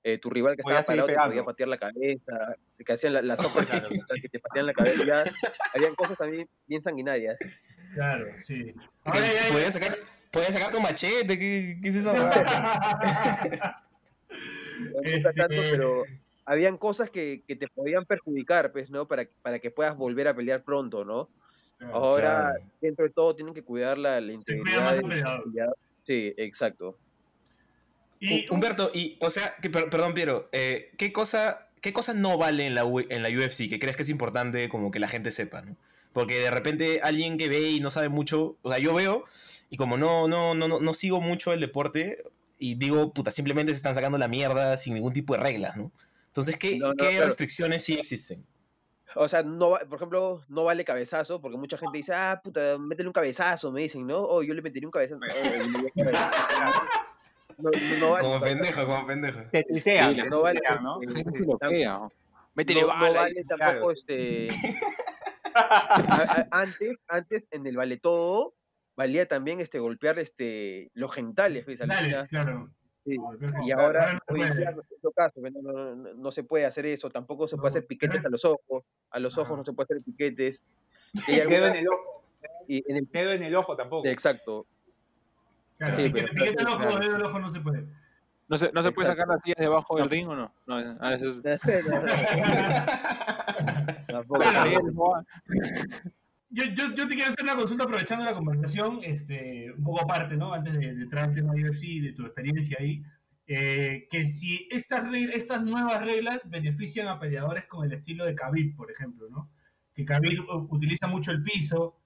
[0.04, 3.22] Eh, tu rival que Podía estaba parado te podía patear la cabeza, te hacían la-
[3.22, 3.66] las sopas
[4.20, 5.04] que te patean la cabeza.
[5.04, 5.24] ya.
[5.74, 7.38] Habían cosas también bien sanguinarias.
[7.94, 8.74] Claro, sí.
[9.04, 9.96] Ahora ya- Podías sacar,
[10.30, 13.82] podías sacar tu machete, ¿qué, qué es huevada?
[14.78, 16.02] no Este- tanto, pero
[16.44, 19.06] habían cosas que, que te podían perjudicar, pues, ¿no?
[19.08, 21.28] Para, para que puedas volver a pelear pronto, ¿no?
[21.92, 22.64] Ahora, Claro.
[22.80, 25.72] dentro de todo, tienen que cuidar la, la la integridad.
[26.06, 26.96] Sí, exacto.
[28.20, 32.66] Y Humberto, y, o sea, que, perdón, Piero, eh, ¿qué, cosa, ¿qué cosa no vale
[32.66, 35.62] en la, en la UFC que crees que es importante como que la gente sepa,
[35.62, 35.76] ¿no?
[36.12, 39.24] Porque de repente alguien que ve y no sabe mucho, o sea, yo veo
[39.68, 42.22] y como no, no, no, no, sigo mucho el deporte
[42.58, 45.90] y digo, puta, simplemente se están sacando la mierda sin ningún tipo de reglas, ¿no?
[46.28, 47.26] Entonces, ¿qué, No, no, qué claro.
[47.26, 48.46] restricciones sí existen?
[49.16, 53.08] O sea, no, por ejemplo, no vale cabezazo, porque mucha gente dice, ah, puta, métele
[53.08, 54.22] un cabezazo, me dicen, ¿no?
[54.22, 55.20] O yo le metería un cabezazo.
[55.20, 55.26] No,
[57.58, 58.24] no, no vale.
[58.24, 59.40] Como pendejo, como pendejo.
[59.50, 61.02] Te Sí, la- no vale, ¿no?
[61.02, 61.92] eh, La gente eh, bloquea.
[61.98, 62.12] ¿no?
[62.54, 63.20] Métele no, no bala.
[63.22, 63.90] vale tampoco claro.
[63.92, 64.48] este
[66.50, 68.54] antes antes en el vale todo
[68.96, 72.70] valía también este golpear este los genitales pues, Dale, claro.
[73.04, 73.16] Sí.
[73.66, 76.32] Y ahora no hoy en día no es otro caso pues, no, no, no- no
[76.32, 79.18] se puede hacer eso tampoco se No, puede hacer piquetes pero- a los ojos a
[79.18, 79.56] los ojos Ajá.
[79.56, 80.60] no se puede hacer piquetes
[81.28, 82.24] y El dedo en el ojo.
[82.68, 84.06] y en el- Dedo en el ojo tampoco.
[84.08, 84.66] exacto
[85.78, 87.16] Claro, Sí, pero- piquete al ojo, claro.
[87.16, 87.84] al ojo no se puede.
[88.46, 90.54] ¿No se, no se puede sacar las sillas debajo del ring o no?
[90.66, 91.40] No, ahora eso es...
[94.06, 94.42] Tampoco.
[94.44, 95.24] Ah.
[96.50, 100.36] Yo, yo, yo te quiero hacer una consulta aprovechando la conversación, este, un poco aparte,
[100.36, 100.52] ¿no?
[100.52, 103.02] Antes de, de entrar al tema de UFC, de tu experiencia ahí,
[103.46, 108.76] eh, que si estas, estas nuevas reglas benefician a peleadores con el estilo de Khabib,
[108.76, 109.50] por ejemplo, ¿no?
[109.94, 111.96] Que Khabib utiliza mucho el piso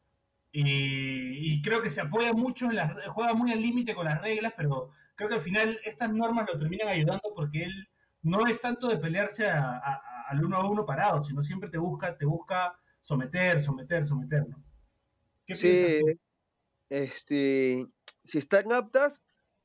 [0.52, 4.20] y, y creo que se apoya mucho en las, juega muy al límite con las
[4.22, 7.88] reglas, pero creo que al final estas normas lo terminan ayudando porque él
[8.22, 11.70] no es tanto de pelearse a- a- a- al uno a uno parado, sino siempre
[11.70, 14.62] te busca, te busca someter, someter, someter, ¿no?
[15.46, 16.00] ¿Qué Sí, piensas
[16.90, 17.86] este,
[18.24, 19.20] si están aptas,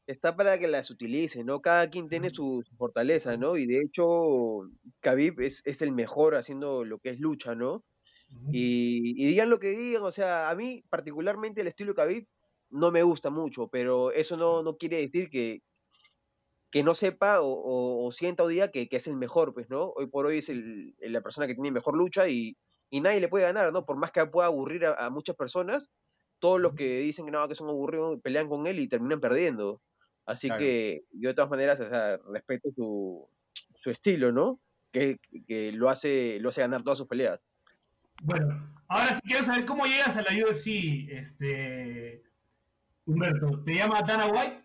[0.08, 1.62] está para que las utilice, ¿no?
[1.62, 3.58] Cada quien tiene su, su fortaleza, ¿no?
[3.58, 4.70] Y de hecho,
[5.02, 7.86] Khabib es, es el mejor haciendo lo que es lucha, ¿no?
[8.52, 12.28] Y, y digan lo que digan, o sea, a mí particularmente el estilo Khabib
[12.70, 15.62] no me gusta mucho, pero eso no, no quiere decir que,
[16.72, 19.70] que no sepa o, o- o sienta o diga que, que es el mejor, pues,
[19.70, 19.90] ¿no?
[19.96, 22.58] Hoy por hoy es el, la persona que tiene mejor lucha y,
[22.90, 23.86] y nadie le puede ganar, ¿no?
[23.86, 25.92] Por más que pueda aburrir a, a muchas personas,
[26.40, 29.82] todos los que dicen que no, que son aburridos pelean con él y terminan perdiendo.
[30.26, 30.62] Así Claro.
[30.64, 33.30] que yo de todas maneras, o sea, respeto su,
[33.76, 34.60] su estilo, ¿no?
[34.92, 35.18] Que,
[35.48, 37.40] que lo hace lo hace ganar todas sus peleas.
[38.22, 42.24] Bueno, ahora sí quiero saber cómo llegas a la UFC, este
[43.06, 43.64] Humberto.
[43.66, 44.64] ¿Te llama Dana White?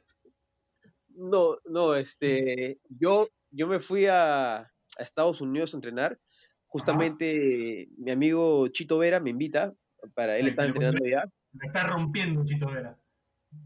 [1.16, 6.18] No, no, este, yo, yo me fui a, a Estados Unidos a entrenar.
[6.66, 9.72] Justamente mi amigo Chito Vera me invita
[10.14, 11.24] para él Ay, está entrenando ya.
[11.52, 12.96] Me está rompiendo Chito Vera.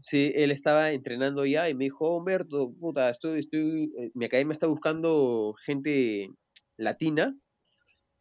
[0.09, 4.25] Sí, él estaba entrenando ya y me dijo, "Oh, Humberto, puta, estoy, estoy, eh, mi
[4.25, 6.29] academia está buscando gente
[6.77, 7.35] latina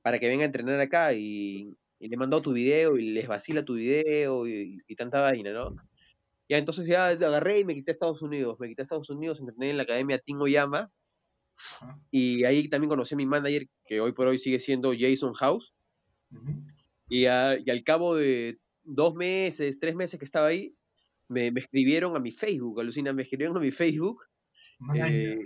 [0.02, 3.64] para que venga a entrenar acá y, y le mandado tu video y les vacila
[3.64, 5.76] tu video y, y tanta vaina, ¿no?
[6.48, 9.40] Ya entonces ya agarré y me quité a Estados Unidos, me quité a Estados Unidos,
[9.40, 10.90] entrené en la academia Tingo Yama
[12.10, 15.72] y ahí también conocí a mi manager que hoy por hoy sigue siendo Jason House
[17.08, 20.74] y, a- y al cabo de dos meses, tres meses que estaba ahí,
[21.28, 24.22] me, me escribieron a mi Facebook, alucina, me escribieron a mi Facebook
[25.06, 25.38] eh,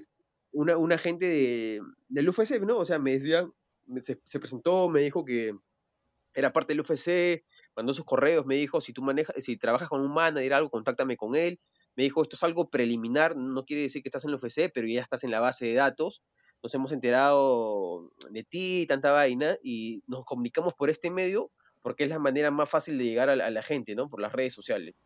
[0.53, 2.79] una, una gente de, del UFC, ¿no?
[2.79, 3.47] O sea, me decía,
[4.01, 5.55] se, se presentó, me dijo que
[6.35, 7.44] era parte del UFC,
[7.75, 11.16] mandó sus correos, me dijo, si tú manejas, si trabajas con un manager, algo, contáctame
[11.16, 11.59] con él.
[11.96, 14.87] Me dijo, esto es algo preliminar, no quiere decir que estás en el UFC, pero
[14.87, 16.22] ya estás en la base de datos.
[16.62, 22.11] Nos hemos enterado de ti, tanta vaina, y nos comunicamos por este medio porque es
[22.11, 24.11] la manera más fácil de llegar a la, a la gente, ¿no?
[24.11, 24.96] Por las redes sociales.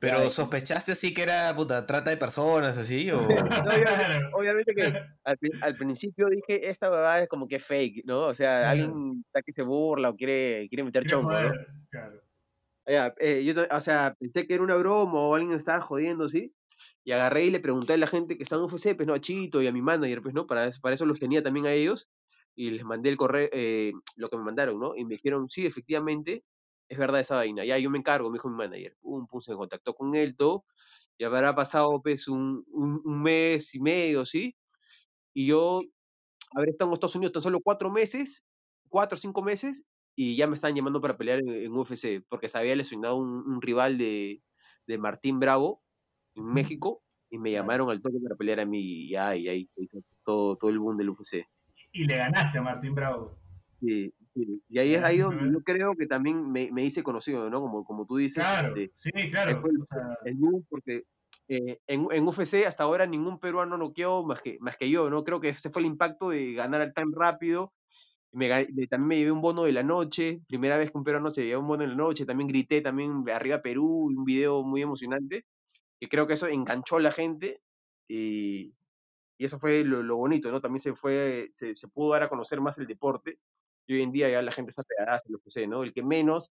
[0.00, 0.30] Pero Ay.
[0.30, 4.92] sospechaste así que era puta trata de personas así o No, obviamente, obviamente que
[5.24, 8.20] al, pri- al principio dije, esta verdad es como que fake, ¿no?
[8.28, 8.70] O sea, Claro.
[8.70, 11.36] alguien está que se burla o quiere, quiere meter chongo, ¿no?
[11.36, 12.20] joder, claro.
[12.86, 16.54] Ya, eh, yo, o sea, pensé que era una broma o alguien estaba jodiendo, ¿sí?
[17.04, 19.20] Y agarré y le pregunté a la gente que está en UFC, pues no, a
[19.20, 21.72] Chito y a mi manager, pues no, para, eso- para eso los tenía también a
[21.72, 22.08] ellos.
[22.56, 24.96] Y les mandé el correo, eh, lo que me mandaron, ¿no?
[24.96, 26.42] Y me dijeron, sí, efectivamente,
[26.90, 27.64] es verdad esa vaina.
[27.64, 28.96] Ya, yo me encargo, me dijo mi manager.
[29.00, 30.64] Pum, pum, se contactó con él, todo.
[31.16, 34.56] Y habrá pasado, pues, un, un, un mes y medio, ¿sí?
[35.32, 35.82] Y yo
[36.54, 38.44] habré estado en Estados Unidos tan solo cuatro meses,
[38.88, 39.84] cuatro o cinco meses,
[40.16, 43.28] y ya me están llamando para pelear en, en UFC, porque se había lesionado un,
[43.46, 44.42] un rival de,
[44.86, 45.84] de Martín Bravo
[46.34, 49.70] en México, y me llamaron al toque para pelear a mí, y ahí, ahí,
[50.24, 51.46] todo, todo el boom del UFC.
[51.92, 53.38] Y le ganaste a Martín Bravo.
[53.80, 54.62] Sí, sí.
[54.68, 57.60] Y ahí es Ah, ahí donde yo creo que también me, me hice conocido, ¿no?
[57.60, 59.62] Como, como tú dices, Claro, este, sí, claro.
[60.24, 61.04] el- porque
[61.48, 65.24] eh, en, en UFC hasta ahora ningún peruano noqueó más que, más que yo, ¿no?
[65.24, 67.72] Creo que ese fue el impacto de ganar tan rápido.
[68.32, 71.30] Me, de- también me llevé un bono de la noche, primera vez que un peruano
[71.30, 74.82] se llevó un bono de la noche, también grité también arriba Perú, un video muy
[74.82, 75.46] emocionante,
[76.00, 77.60] que creo que eso enganchó a la gente
[78.08, 78.74] y,
[79.38, 80.60] y eso fue lo, lo bonito, ¿no?
[80.60, 83.38] También se fue, se, se pudo dar a conocer más el deporte
[83.90, 85.82] y hoy en día ya la gente está pegada en lo que sé, ¿no?
[85.82, 86.50] El que menos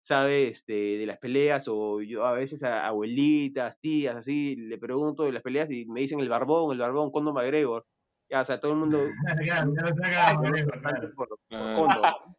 [0.00, 5.24] sabe este, de las peleas o yo a veces a abuelitas, tías, así, le pregunto
[5.24, 7.86] de las peleas y me dicen el barbón, el barbón, Conor McGregor.
[8.28, 8.98] Ya, o sea, todo el mundo...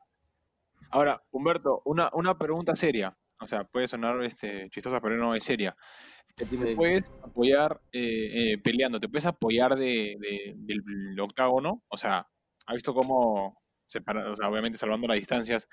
[0.91, 3.15] Ahora, Humberto, una, una pregunta seria.
[3.41, 5.75] O sea, puede sonar este, chistosa, pero no es seria.
[6.36, 8.99] ¿Te puedes apoyar eh, eh, peleando?
[8.99, 11.84] ¿Te puedes apoyar de, de- del octágono?
[11.89, 12.27] O sea,
[12.65, 15.67] ¿ha visto cómo, separa- o sea, obviamente salvando las distancias,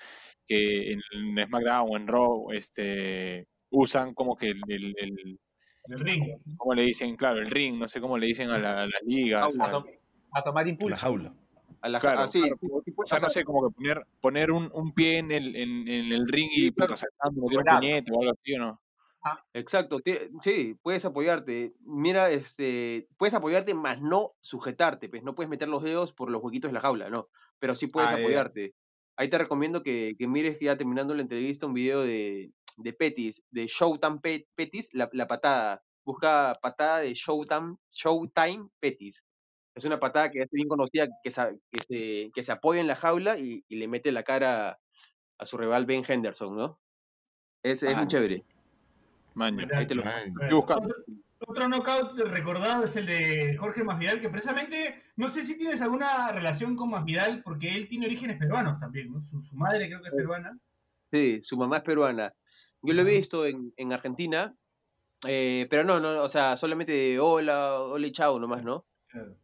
[0.45, 5.39] que en, en SmackDown o en Raw este, usan como que el, el- el-
[5.89, 6.23] El ring.
[6.57, 7.15] ¿cómo le dicen?
[7.15, 9.43] Claro, el ring, no sé cómo le dicen a, la- a las ligas.
[9.59, 9.85] A- A, to-
[10.31, 10.95] a tomar la impulso.
[10.97, 11.33] jaula.
[11.81, 14.07] A la, Claro, ah, sí, claro, sí, sí, o sea, no sé, como que poner,
[14.21, 17.65] poner un, un pie en el, en, en el ring y puta, saltando, meter un
[17.65, 18.79] puñete o algo así, ¿o no?
[19.53, 21.73] Exacto, ti- sí, puedes apoyarte.
[21.81, 26.41] Mira, este, puedes apoyarte, más no sujetarte, pues no puedes meter los dedos por los
[26.41, 27.27] huequitos de la jaula, no,
[27.63, 28.23] pero sí puedes Ah, ya, ya.
[28.25, 28.73] apoyarte.
[29.15, 33.41] Ahí te recomiendo que, que mires ya terminando la entrevista un video de, de Petis,
[33.51, 35.81] de Showtime Pe- Petis, la, la patada.
[36.03, 39.23] Busca patada de Showtime, Showtime Petis.
[39.75, 43.39] Es una patada que es bien conocida, que, se, que se apoya en la jaula
[43.39, 44.77] y, y le mete la cara
[45.37, 46.81] a su rival Ben Henderson, ¿no?
[47.63, 48.43] Es, es Ah, muy chévere.
[49.35, 49.65] Maña.
[49.73, 50.33] Ahí te lo- Man.
[50.41, 50.93] Estoy buscando.
[51.45, 56.31] Otro, knockout recordado es el de Jorge Masvidal, que precisamente, no sé si tienes alguna
[56.31, 59.21] relación con Masvidal, porque él tiene orígenes peruanos también, ¿no?
[59.21, 60.57] Su, su madre creo que es peruana.
[61.11, 62.33] Sí, su mamá es peruana.
[62.81, 64.53] Yo lo he visto en, en Argentina,
[65.27, 68.85] eh, pero no, no, o sea, solamente hola, hola y chao nomás, ¿no?
[69.07, 69.35] Claro.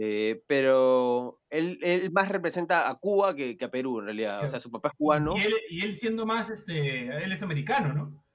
[0.00, 4.44] Eh, pero él, él más representa a Cuba que, que a Perú, en realidad.
[4.44, 7.42] O sea, su papá es cubano, Y él, y él siendo más, este, él es
[7.42, 8.25] americano, ¿no?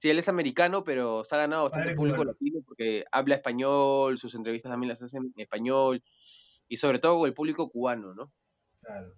[0.00, 4.18] Sí, él es americano, pero se ha ganado bastante Padre público latino porque habla español,
[4.18, 6.02] sus entrevistas también las hacen en español,
[6.68, 8.32] y sobre todo con el público cubano, ¿no?
[8.82, 9.12] Claro.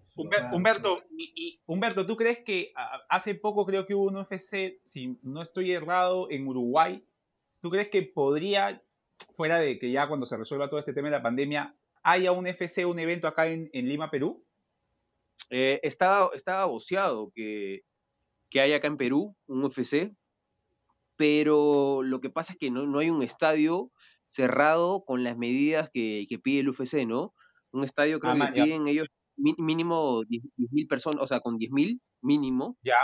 [0.52, 2.72] Humberto, y- y- Humberto, ¿tú crees que
[3.08, 7.04] hace poco creo que hubo un UFC, si no estoy errado, en Uruguay?
[7.60, 8.82] ¿Tú crees que podría,
[9.36, 12.46] fuera de que ya cuando se resuelva todo este tema de la pandemia, haya un
[12.46, 14.44] UFC, un evento acá en, en Lima, Perú?
[15.50, 17.82] Eh, estaba, estaba voceado que,
[18.50, 20.12] que hay acá en Perú un UFC,
[21.20, 23.92] pero lo que pasa es que no, no hay un estadio
[24.28, 27.34] cerrado con las medidas que, que pide el UFC, ¿no?
[27.72, 28.64] Un estadio creo Ah, que man, ya.
[28.64, 29.06] piden ellos
[29.36, 33.02] mínimo 10.000 personas, o sea, con 10.000 mínimo, Ya.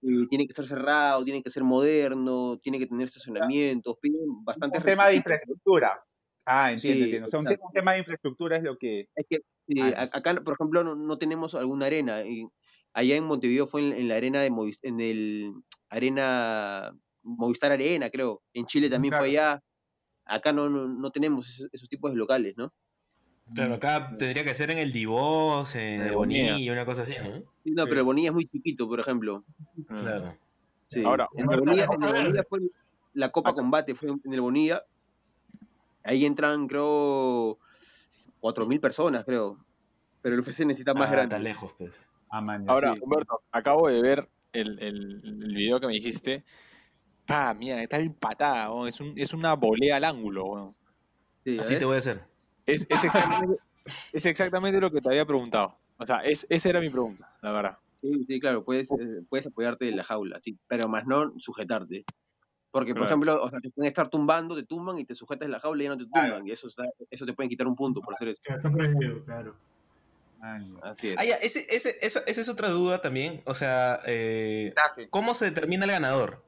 [0.00, 4.80] y tiene que ser cerrado, tiene que ser moderno, tiene que tener estacionamientos, piden bastantes
[4.80, 6.02] Un tema de infraestructura.
[6.46, 7.26] Ah, entiendo, Sí, entiendo.
[7.26, 7.62] O sea, un, exacto.
[7.62, 9.06] te- un tema de infraestructura es lo que...
[9.14, 9.40] Es que
[9.82, 12.22] Ah, a- acá, por ejemplo, no, no tenemos alguna arena.
[12.94, 15.52] allá en Montevideo fue en, en la arena de Movis- en el
[15.90, 18.42] arena Movistar Arena, creo.
[18.54, 19.52] En Chile también fue Claro.
[19.54, 19.62] allá.
[20.26, 22.72] Acá no, no, no tenemos esos, esos tipos de locales, ¿no?
[23.54, 26.52] Claro, acá tendría que ser en el Divos, en el Bonilla.
[26.52, 27.40] Bonilla, una cosa así, ¿no?
[27.64, 27.88] Sí, no, Sí.
[27.88, 29.44] pero el Bonilla es muy chiquito, por ejemplo.
[29.88, 30.36] Claro.
[30.90, 31.02] Sí.
[31.04, 32.02] Ahora, en el Bonilla, en
[32.36, 32.60] el fue
[33.14, 33.56] la Copa Acá.
[33.56, 34.82] Combate, fue en el Bonilla.
[36.04, 37.58] Ahí entran, creo,
[38.40, 39.58] 4.000 personas, creo.
[40.22, 41.34] Pero el UFC necesita más Ah, grande.
[41.34, 42.08] está lejos, pues.
[42.30, 42.64] Ah, man.
[42.68, 43.00] Ahora, Sí.
[43.02, 46.44] Humberto, acabo de ver el, el, el video que me dijiste.
[47.30, 50.74] Pa, mira, está empatada, es, un, es una volea al ángulo.
[51.44, 51.78] Sí, a Así ver.
[51.78, 52.20] te voy a hacer.
[52.66, 53.56] Es, es, exactamente,
[54.12, 55.76] es exactamente lo que te había preguntado.
[55.98, 57.78] O sea, es, esa era mi pregunta, la verdad.
[58.00, 62.04] Sí, sí, claro, puedes, eh, puedes apoyarte en la jaula, sí, pero más no sujetarte.
[62.72, 63.06] Porque, por Claro.
[63.06, 65.82] ejemplo, o sea, te pueden estar tumbando, te tumban y te sujetas en la jaula
[65.82, 66.26] y ya no te tumban.
[66.30, 66.46] Claro.
[66.46, 68.40] Y eso, está- eso te pueden quitar un punto por hacer eso.
[68.42, 69.54] Que está prohibido, claro.
[70.82, 71.16] Así es.
[71.18, 73.40] Ah, ya, ese, ese, esa, esa es otra duda también.
[73.44, 74.72] O sea, eh,
[75.10, 76.42] ¿cómo se determina el ganador?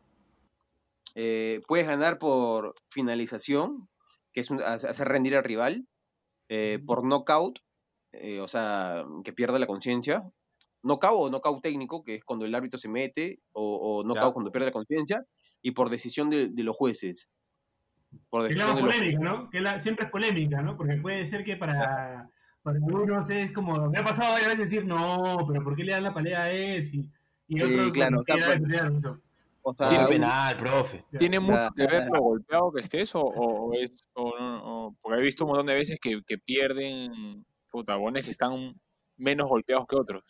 [1.15, 3.89] Eh, puedes ganar por finalización,
[4.33, 5.87] que es un- hacer rendir al rival,
[6.49, 7.59] eh, por knockout,
[8.13, 10.23] eh, o sea, que pierda la conciencia.
[10.83, 14.33] Knockout o knockout técnico, que es cuando el árbitro se mete, o, o knockout Ya.
[14.33, 15.25] cuando pierde la conciencia,
[15.63, 17.29] y por decisión de, de los jueces.
[18.29, 19.49] Por es la los polémica, ¿no?
[19.49, 20.77] Que la- siempre es polémica, ¿no?
[20.77, 22.29] Porque puede ser que para,
[22.63, 25.93] para algunos es como, me ha pasado varias veces decir, no, pero ¿por qué le
[25.93, 26.89] dan la pelea a él?
[26.93, 27.11] Y,
[27.49, 28.25] y otros claro,
[29.65, 31.05] O sea, Tiene penal, profe.
[31.13, 31.19] Ya.
[31.21, 31.71] ¿Tiene mucho Ya.
[31.77, 35.45] que ver lo golpeado que estés o, o- es, o no- o- porque he visto
[35.45, 38.75] un montón de veces que, que pierden putabones que están
[39.17, 40.23] menos golpeados que otros.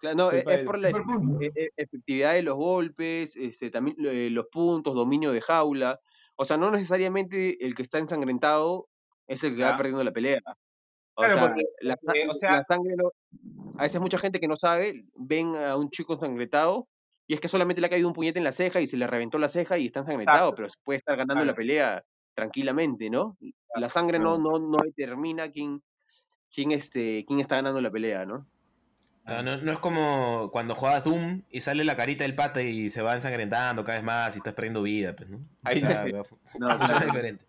[0.00, 1.38] Claro, no, es, por la punto.
[1.40, 6.00] e- e- efectividad de los golpes, este, también eh, los puntos, dominio de jaula.
[6.36, 8.88] O sea, no necesariamente el que está ensangrentado
[9.26, 10.40] es el que va perdiendo la pelea.
[11.14, 13.10] O Claro, sea, porque, la, eh, o sea- la sangre no-
[13.78, 16.88] a veces mucha gente que no sabe, ven a un chico ensangrentado
[17.28, 19.06] y es que solamente le ha caído un puñete en la ceja y se le
[19.06, 22.02] reventó la ceja y está ensangrentado, pero puede estar ganando la pelea
[22.34, 23.36] tranquilamente, ¿no?
[23.74, 25.82] La sangre no, no, no determina quién,
[26.54, 28.46] quién, este, quién está ganando la pelea, ¿no?
[29.24, 32.90] Ah, no, no es como cuando juegas Doom y sale la carita del pata y
[32.90, 35.40] se va ensangrentando cada vez más y estás perdiendo vida, pues, ¿no?
[35.64, 35.82] Ahí-
[36.24, 37.06] fu- No, claro.
[37.06, 37.44] diferente.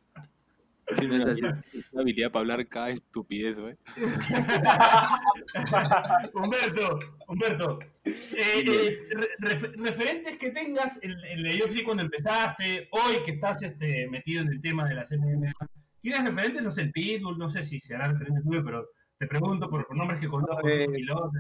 [0.98, 1.62] Tiene una,
[2.00, 3.76] habilidad para hablar cada estupidez, güey.
[6.34, 12.88] Humberto, Humberto, eh, eh, re- refer- referentes que tengas en, en la UFC cuando empezaste,
[12.92, 15.54] hoy que estás este, metido en el tema de las MMA,
[16.02, 16.64] ¿tienes referentes?
[16.64, 19.98] No sé, el Pitbull, no sé si será referente tuyo, pero te pregunto por, por
[19.98, 21.32] nombres que conozco, Eh, pilotos,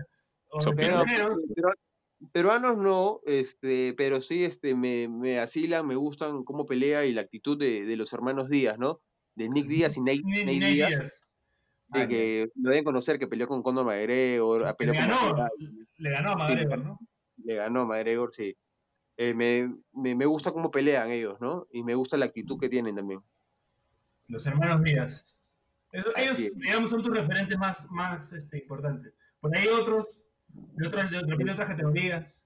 [0.50, 1.38] o Son Pero- extranjeros.
[1.56, 1.72] pero-
[2.32, 7.22] peruanos no, este, pero sí este, me, me asilan, me gustan cómo pelea y la
[7.22, 9.02] actitud de, de los hermanos Díaz, ¿no?
[9.38, 11.26] De Nick Díaz y Nate, Díaz, Díaz.
[11.89, 15.47] de que lo deben conocer, que peleó con Conor McGregor, ha Le con ganó,
[15.97, 17.00] le ganó a McGregor, ¿no?
[17.43, 18.58] le ganó a McGregor, sí.
[19.15, 21.67] Eh, me, me, me gusta cómo pelean ellos, ¿no?
[21.71, 23.21] Y me gusta la actitud que tienen también.
[24.28, 25.23] Los hermanos Díaz.
[25.91, 26.56] Eso- ellos, es.
[26.56, 29.13] digamos, son tus referentes más, más este, importantes.
[29.39, 30.19] Por ahí otros,
[30.50, 31.18] de, otras de,
[31.51, 32.41] otras categorías.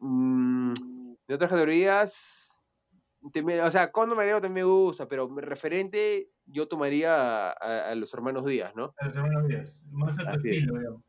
[0.00, 0.72] Mm,
[1.26, 2.47] de otras categorías,
[3.20, 8.12] o sea, Conor McGregor también me gusta, pero referente yo tomaría a, a- a los
[8.14, 8.94] hermanos Díaz, ¿no?
[8.98, 9.74] A los hermanos Díaz.
[9.90, 10.44] Más a tu es.
[10.44, 11.02] estilo, digamos.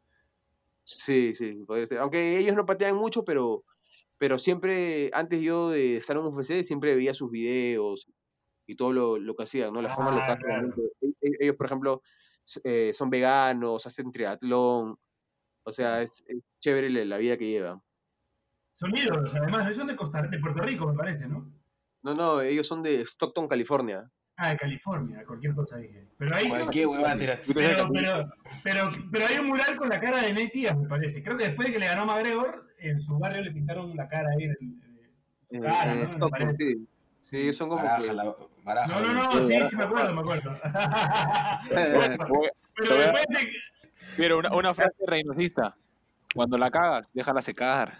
[1.05, 1.97] Sí, sí, podría ser.
[1.99, 3.63] Aunque ellos no patean mucho, pero,
[4.17, 8.07] pero siempre, antes yo de estar en un UFC, siempre veía sus videos
[8.65, 9.81] y todo lo, lo que hacían, ¿no?
[9.81, 10.41] La forma Ah, hacen, claro.
[10.73, 10.81] realmente.
[11.01, 12.01] E- e- Ellos, por ejemplo,
[12.63, 14.97] eh, son veganos, hacen triatlón,
[15.63, 17.81] o sea, es, es chévere la, la vida que llevan.
[18.79, 19.65] Son ídolos, además.
[19.65, 21.51] Ellos son de, Costa, de Puerto Rico, me parece, ¿no?
[22.15, 24.09] No, no, ellos son de Stockton, California.
[24.37, 26.07] Ah, de California, cualquier cosa dije.
[26.17, 27.53] Pero ahí creo- Cualquier huevada tiraste.
[27.53, 28.29] pero, pero,
[28.63, 31.21] pero, pero hay un mural con la cara de Nate Díaz, me parece.
[31.21, 34.07] Creo que después de que le ganó a McGregor, en su barrio le pintaron la
[34.07, 34.45] cara ahí.
[34.45, 34.57] el-
[35.51, 35.67] eh, ¿no?
[35.95, 36.55] Me Stockton, parece.
[36.57, 36.87] sí.
[37.29, 38.13] Sí, son como Baraja, que...
[38.13, 38.87] la, baraja.
[38.87, 40.51] No, no, no, sí, sí me acuerdo, me acuerdo.
[41.69, 43.49] Pero después de,
[44.17, 45.75] Pero una, una frase reinocista.
[46.33, 47.93] Cuando la cagas, déjala secar.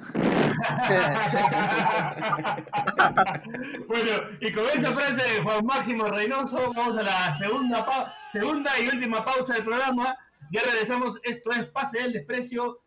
[3.88, 8.72] bueno, y con esta frase de Juan Máximo Reynoso, vamos a la segunda, pa- segunda
[8.80, 10.18] y última pausa del programa.
[10.51, 11.20] Ya regresamos.
[11.24, 12.82] Esto es Pase del Desprecio.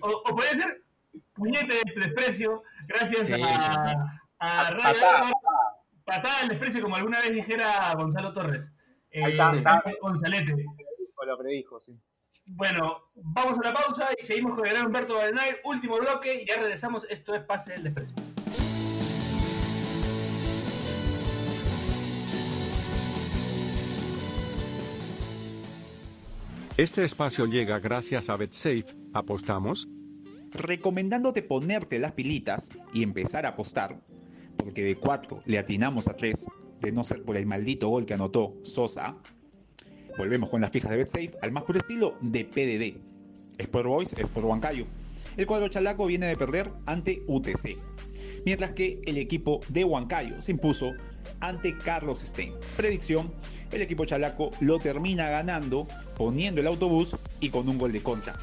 [0.00, 0.82] O, o puede ser
[1.34, 2.62] Puñete del Desprecio.
[2.86, 3.32] Gracias Sí.
[3.34, 3.94] a,
[4.38, 5.32] a Radio
[6.04, 6.40] Patada.
[6.40, 8.70] Del Desprecio, como alguna vez dijera Gonzalo Torres.
[9.10, 9.82] Eh, Ahí está, ahí está.
[10.00, 10.54] Gonzalete.
[11.24, 11.96] Lo predijo, sí.
[12.54, 15.56] Bueno, vamos a la pausa y seguimos con el gran Humberto Valdenay.
[15.64, 17.06] Último bloque y ya regresamos.
[17.08, 18.16] Esto es Pase del Desprecio.
[26.76, 28.86] Este espacio llega gracias a BetSafe.
[29.12, 29.88] ¿Apostamos?
[30.52, 34.00] recomendándote ponerte las pilitas y empezar a apostar,
[34.56, 36.46] porque de 4 le atinamos a 3,
[36.80, 39.14] de no ser por el maldito gol que anotó Sosa.
[40.18, 43.00] Volvemos con las fijas de BetSafe al más puro estilo de PDD.
[43.58, 44.86] Sport Boys, Sport Huancayo.
[45.36, 47.76] El cuadro chalaco viene de perder ante UTC,
[48.44, 50.92] mientras que el equipo de Huancayo se impuso
[51.40, 52.52] ante Carlos Stein.
[52.76, 53.32] Predicción,
[53.70, 55.86] el equipo chalaco lo termina ganando
[56.16, 58.34] poniendo el autobús y con un gol de contra.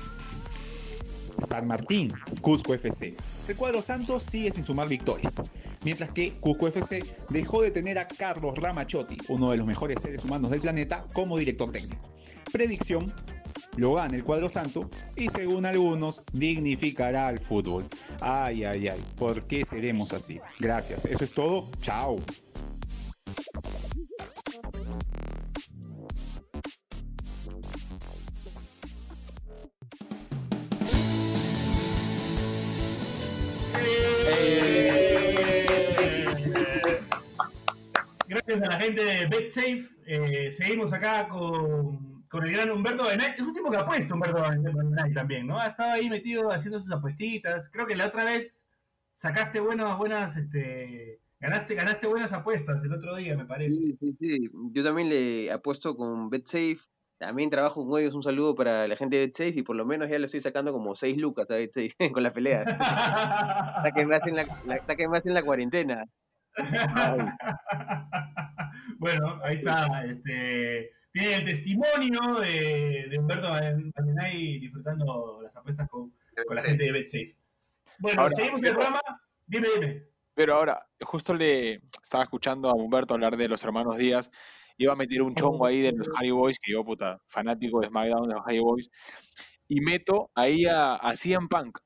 [1.42, 3.16] San Martín, Cusco FC.
[3.48, 5.36] El cuadro Santos sigue sin sumar victorias,
[5.84, 10.24] mientras que Cusco FC dejó de tener a Carlos Ramachotti, uno de los mejores seres
[10.24, 12.10] humanos del planeta, como director técnico.
[12.52, 13.14] Predicción,
[13.78, 17.86] lo gana el cuadro santo y según algunos dignificará al fútbol.
[18.20, 20.40] Ay, ay, ay, ¿por qué seremos así?
[20.60, 22.18] Gracias, eso es todo, chao.
[38.50, 39.84] Gracias a la gente de BetSafe.
[40.08, 43.34] eh, seguimos acá con, con el gran Humberto Valdenay.
[43.38, 45.60] Es un tipo que ha puesto Humberto Valdenay también, ¿no?
[45.60, 47.70] Ha estado ahí metido haciendo sus apuestitas.
[47.72, 48.60] Creo que la otra vez
[49.18, 53.76] sacaste buenas, buenas, este, ganaste, ganaste buenas apuestas el otro día, me parece.
[53.76, 54.50] Sí, sí, sí.
[54.72, 56.80] Yo también le apuesto con BetSafe.
[57.20, 58.16] También trabajo con ellos.
[58.16, 60.72] Un saludo para la gente de BetSafe y por lo menos ya le estoy sacando
[60.72, 62.62] como 6 lucas a BetSafe con la pelea.
[63.76, 66.06] Hasta que me hacen la, la- hasta que me hacen la cuarentena.
[68.99, 70.05] bueno, ahí está.
[70.05, 76.14] Este, tiene el testimonio de, de Humberto Valdenay disfrutando las apuestas con,
[76.45, 77.38] con la gente de BetSafe.
[77.99, 79.01] Bueno, Ahora, seguimos el pero- programa.
[79.47, 80.03] Dime, dime.
[80.36, 84.32] Pero ahora, justo le estaba escuchando a Humberto hablar de los hermanos Díaz.
[84.78, 87.88] Iba a meter un chongo ahí de los Harry Boys, que yo, puta, fanático de
[87.88, 88.89] SmackDown de los Harry Boys.
[89.68, 91.80] Y meto ahí a, a CM Punk.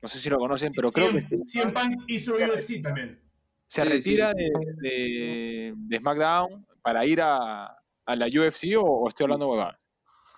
[0.00, 3.20] No sé si lo conocen, pero creo que Cien- Cien Punk hizo UFC también.
[3.68, 3.94] Se Sí, sí.
[3.94, 4.50] retira de,
[4.80, 7.66] de- de SmackDown para ir a,
[8.06, 9.78] a la UFC o, o estoy hablando huevadas.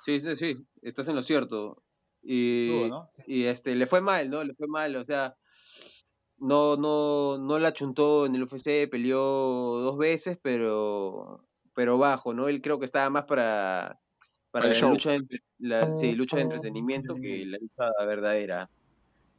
[0.05, 0.57] Sí, sí, sí.
[0.83, 1.83] Estás en lo cierto.
[2.23, 3.09] Y, Estuvo, ¿no?
[3.13, 3.23] Sí.
[3.27, 4.45] y este le fue mal, ¿no?
[4.45, 5.35] Le fue mal, o sea,
[6.39, 12.49] no, no, no la chuntó en el UFC, peleó dos veces, pero, pero bajo, ¿no?
[12.49, 13.99] Él creo que estaba más para,
[14.51, 15.23] para la lucha de,
[15.59, 18.69] la, sí, lucha de entretenimiento que la lucha verdadera.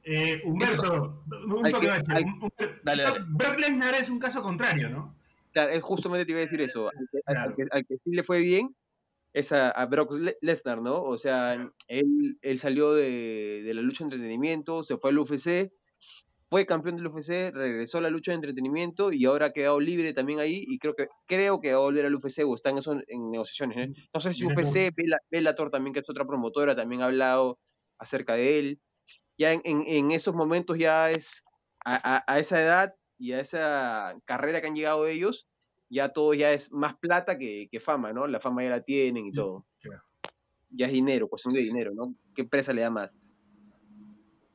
[0.03, 2.51] Eh, Humberto, un toque que- hay- un- un-
[2.83, 3.19] Dale, dale.
[3.27, 5.15] Brock Lesnar es un caso contrario, ¿no?
[5.51, 6.87] Claro, es justamente te iba a decir eso.
[6.87, 7.55] Al que, al- al Claro.
[7.55, 8.75] que- al que sí le fue bien
[9.33, 11.01] es a, a Brock Le- Lesnar, ¿no?
[11.03, 15.71] O sea, él, él salió de, de la lucha de entretenimiento, se fue al UFC,
[16.49, 20.13] fue campeón del UFC, regresó a la lucha de entretenimiento y ahora ha quedado libre
[20.13, 23.03] también ahí y creo que creo que va a volver al UFC o están en,
[23.07, 23.77] en negociaciones.
[23.77, 23.93] ¿eh?
[24.13, 27.57] No sé si UFC, Bella- Bellator también, que es otra promotora, también ha hablado
[27.99, 28.79] acerca de él.
[29.41, 31.43] Ya en, en, en esos momentos ya es
[31.83, 35.47] a, a, a esa edad y a esa carrera que han llegado ellos,
[35.89, 38.27] ya todo ya es más plata que, que fama, ¿no?
[38.27, 39.65] La fama ya la tienen y todo.
[39.79, 40.03] claro.
[40.69, 42.13] Ya es dinero, cuestión de dinero, ¿no?
[42.35, 43.09] ¿Qué empresa le da más?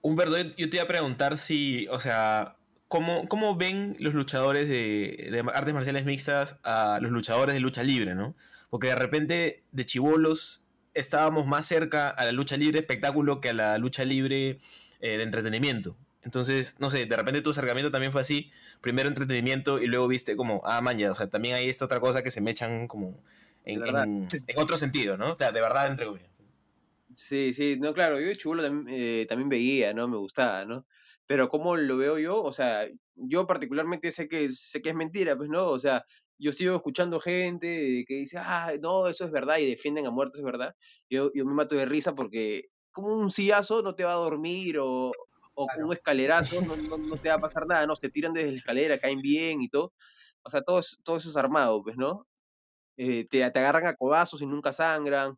[0.02, 2.56] Humberto, yo, yo te iba a preguntar si, o sea,
[2.86, 7.82] ¿cómo, cómo ven los luchadores de, de artes marciales mixtas a los luchadores de lucha
[7.82, 8.36] libre, ¿no?
[8.70, 10.65] Porque de repente, de chivolos,
[10.96, 14.58] estábamos más cerca a la lucha libre espectáculo que a la lucha libre
[15.00, 15.96] eh, de entretenimiento.
[16.22, 20.34] Entonces, no sé, de repente tu acercamiento también fue así, primero entretenimiento y luego viste
[20.34, 22.88] como, ah, man, ya, o sea, también hay esta otra cosa que se me echan
[22.88, 23.22] como
[23.64, 23.80] en-
[24.46, 25.32] en otro sentido, ¿no?
[25.34, 26.30] O sea, de verdad, entre comillas.
[27.28, 30.08] Sí, sí, no, claro, yo de chulo también, eh, también veía, ¿no?
[30.08, 30.86] Me gustaba, ¿no?
[31.26, 32.42] Pero ¿cómo lo veo yo?
[32.42, 35.66] O sea, yo particularmente sé que, sé que es mentira, pues, ¿no?
[35.68, 36.04] O sea,
[36.38, 40.38] yo sigo escuchando gente que dice, ah, no, eso es verdad, y defienden a muertos,
[40.40, 40.74] es verdad.
[41.10, 44.78] Yo, yo me mato de risa porque como un sillazo no te va a dormir
[44.78, 45.12] o,
[45.54, 47.96] o un escalerazo no, no, no te va a pasar nada, ¿no?
[47.96, 49.92] Se tiran desde la escalera, caen bien y todo.
[50.42, 52.26] O sea, todo, todo eso es armado, pues, ¿no?
[52.96, 55.36] Eh, te, te agarran a codazos y nunca sangran.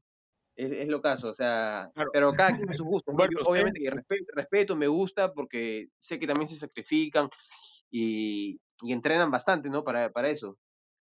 [0.56, 2.10] es, es lo caso, o sea, Claro.
[2.12, 3.14] pero cada quien sus gustos.
[3.18, 3.24] ¿no?
[3.24, 7.28] Yo usted- obviamente que respeto, respeto, me gusta porque sé que también se sacrifican
[7.90, 9.84] y, y entrenan bastante, ¿no?
[9.84, 10.58] Para, para eso.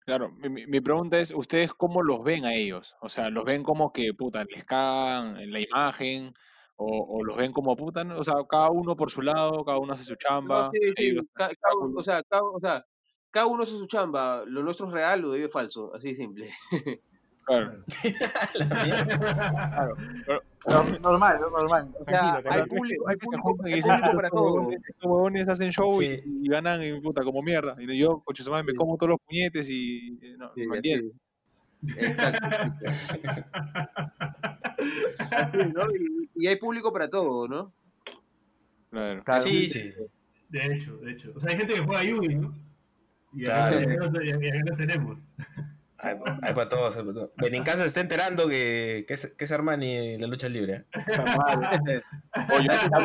[0.04, 2.94] Claro, mi, mi- pregunta es, ¿ustedes cómo los ven a ellos?
[3.00, 6.34] O sea, ¿los ven como que, puta, les cagan en la imagen?
[6.76, 6.86] O,
[7.18, 8.04] o los ven como puta?
[8.04, 8.18] ¿no?
[8.18, 10.66] O sea, cada uno por su lado, cada uno hace su chamba.
[10.66, 12.84] No, sí, sí, ellos- ca- cada uno- o sea, cada, o sea,
[13.30, 16.10] cada uno hace su chamba, lo nuestro es real, lo de ellos es falso, así
[16.10, 16.52] de simple.
[17.44, 17.84] claro.
[18.54, 19.96] Claro.
[20.26, 21.94] Pero- No, normal, no, normal.
[22.00, 24.14] O sea, Tranquilo, hay público, hay que se público, juntan y hay dicen, público "Ah,
[24.16, 24.54] para estos todo.
[24.54, 26.22] huevones- estos huevones hacen show y- Sí.
[26.26, 27.76] y, ganan y, puta como mierda.
[27.78, 28.76] Y yo, coche me Sí.
[28.76, 31.12] como todos los puñetes y eh, no, Sí, ¿me entiendes?
[31.86, 32.08] es.
[32.08, 32.46] Exacto.
[35.74, 35.90] ¿no?
[35.90, 37.72] Y, y hay público para todo, ¿no?
[38.90, 39.22] Claro.
[39.24, 39.40] Claro.
[39.40, 39.90] Sí, sí.
[40.48, 41.32] De hecho, de hecho.
[41.34, 42.54] O sea, hay gente que juega Yugi, ¿no?
[43.32, 43.80] Y Claro.
[43.80, 45.18] y acá no tenemos.
[46.04, 47.30] Hay, hay para todos, hay para todos.
[47.36, 50.84] Benincasa se está enterando que, que, es, que es Armani en la lucha libre.
[50.94, 52.02] ¿eh?
[52.54, 52.98] Oye, Está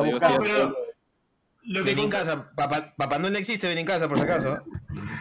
[0.00, 0.76] buscando, sí- Pero
[1.62, 4.58] lo que Benincasa, papá, papá no le existe Benincasa, por si acaso.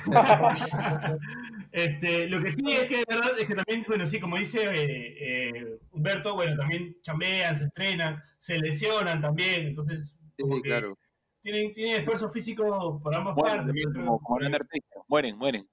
[1.72, 4.64] Este, lo que sí es que de verdad es que también, bueno, sí, como dice
[4.64, 10.70] eh, eh, Humberto, bueno, también chambean, se entrenan, se lesionan también, entonces Sí, como que
[10.70, 10.98] claro.
[11.44, 13.68] tienen, tienen esfuerzo físico por ambas mueren partes.
[13.68, 14.82] también como, como Undertaker.
[15.08, 15.68] Mueren, mueren.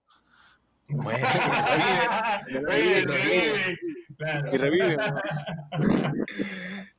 [0.89, 1.27] Bueno,
[2.47, 3.79] reviven,
[4.17, 4.55] claro.
[4.55, 4.97] Y reviven.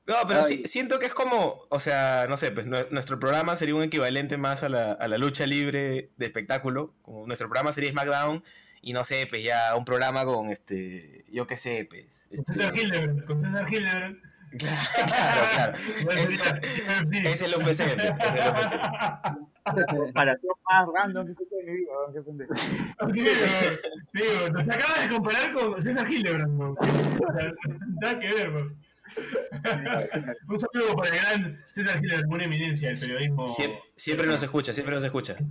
[0.08, 3.56] No, pero sí, siento que es como, o sea, no sé, pues nue- nuestro programa
[3.56, 7.72] sería un equivalente más a la, a la lucha libre de espectáculo, como nuestro programa
[7.72, 8.44] sería SmackDown,
[8.82, 12.28] y no sé, pues ya un programa con, este, yo qué sé, pues.
[12.30, 14.18] Con este, César Hildebrand, con César Hildebrand.
[14.58, 15.74] Claro, claro,
[16.18, 16.32] Es,
[17.34, 18.00] es el UFC, es el
[18.52, 18.74] UFC.
[19.90, 22.54] Comparación más random que vida, weón, qué pendejo.
[24.14, 26.74] Digo, nos acabas de comparar con César Hildebrand, bro.
[26.74, 27.52] O sea,
[28.02, 28.72] nada que ver, bro.
[30.50, 33.48] Un saludo para el gran César Hildebrand, una eminencia del periodismo.
[33.48, 35.36] Siem- siempre nos escucha, siempre nos escucha.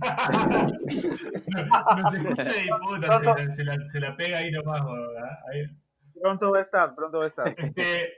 [1.97, 4.95] Nos escucha y puta, se la, se la, se la pega ahí nomás, bro.
[5.51, 5.65] Ahí.
[6.21, 7.53] Pronto va a estar, pronto va a estar.
[7.57, 8.13] Este,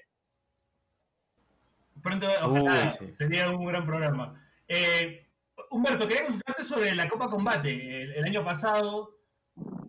[2.07, 3.13] pronto, ojalá, Uy, sí.
[3.17, 4.41] sería un gran programa.
[4.67, 5.27] Eh,
[5.71, 7.69] Humberto, quería consultarte sobre la Copa Combate.
[8.03, 9.11] El, el año pasado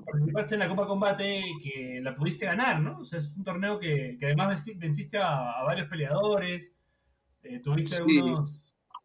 [0.05, 2.99] participaste en la Copa Combate que la pudiste ganar, ¿no?
[3.01, 6.73] O sea, es un torneo que, que además venci- venciste a, a varios peleadores,
[7.43, 8.01] eh, tuviste Sí.
[8.19, 8.61] algunos...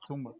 [0.07, 0.31] Zumba.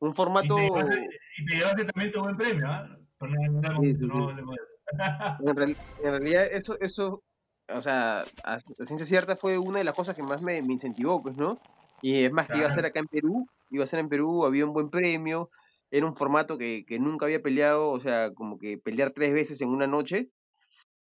[0.00, 1.08] Un Y formato, te, llevaste,
[1.38, 2.88] y te llevaste también tu buen premio, ¿ah?
[3.20, 3.80] No, no
[5.50, 7.22] en, real- en realidad, eso, eso,
[7.68, 10.72] o sea, a, a ciencia cierta fue una de las cosas que más me, me
[10.74, 11.58] incentivó, pues, ¿no?
[12.02, 14.44] Y es más, que iba a ser acá en Perú, iba a ser en Perú,
[14.44, 15.50] había un buen premio,
[15.90, 19.60] era un formato que, que nunca había peleado, o sea, como que pelear tres veces
[19.60, 20.28] en una noche,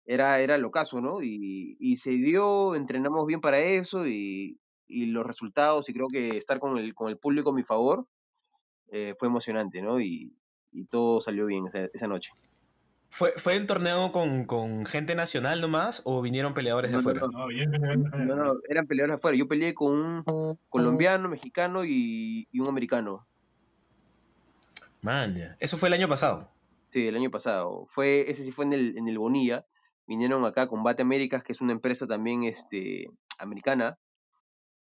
[0.05, 1.21] era, era lo caso, ¿no?
[1.21, 6.37] Y, y se dio, entrenamos bien para eso y, y los resultados, y creo que
[6.37, 8.07] estar con el, con el público a mi favor,
[8.91, 9.99] eh, fue emocionante, ¿no?
[9.99, 10.33] Y,
[10.71, 12.31] y todo salió bien esa, esa noche.
[13.17, 17.09] ¿Fue, ¿Fue un torneo con, con gente nacional nomás o vinieron peleadores de No, no,
[17.09, 17.27] afuera?
[17.31, 18.25] No.
[18.25, 19.37] No, no, eran peleadores afuera.
[19.37, 23.25] Yo peleé con un colombiano, mexicano y, y un americano.
[25.01, 25.55] Man, ya.
[25.61, 26.49] Eso fue el año pasado.
[26.91, 27.87] Sí, el año pasado.
[27.91, 29.65] Fue, ese sí fue en el, en el Bonilla.
[30.07, 33.09] Vinieron acá Combate Américas, que es una empresa también este,
[33.39, 33.97] americana.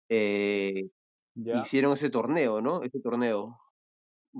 [0.09, 0.89] Eh,
[1.34, 1.61] Ya.
[1.63, 2.84] hicieron ese torneo, ¿no?
[2.84, 3.57] Ese torneo.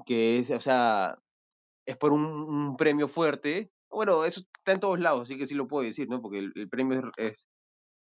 [0.06, 1.18] Que es, o sea,
[1.86, 3.72] es por un, un premio fuerte.
[3.90, 6.22] Bueno, eso está en todos lados, así que sí lo puedo decir, ¿no?
[6.22, 7.46] Porque el, el premio es, es,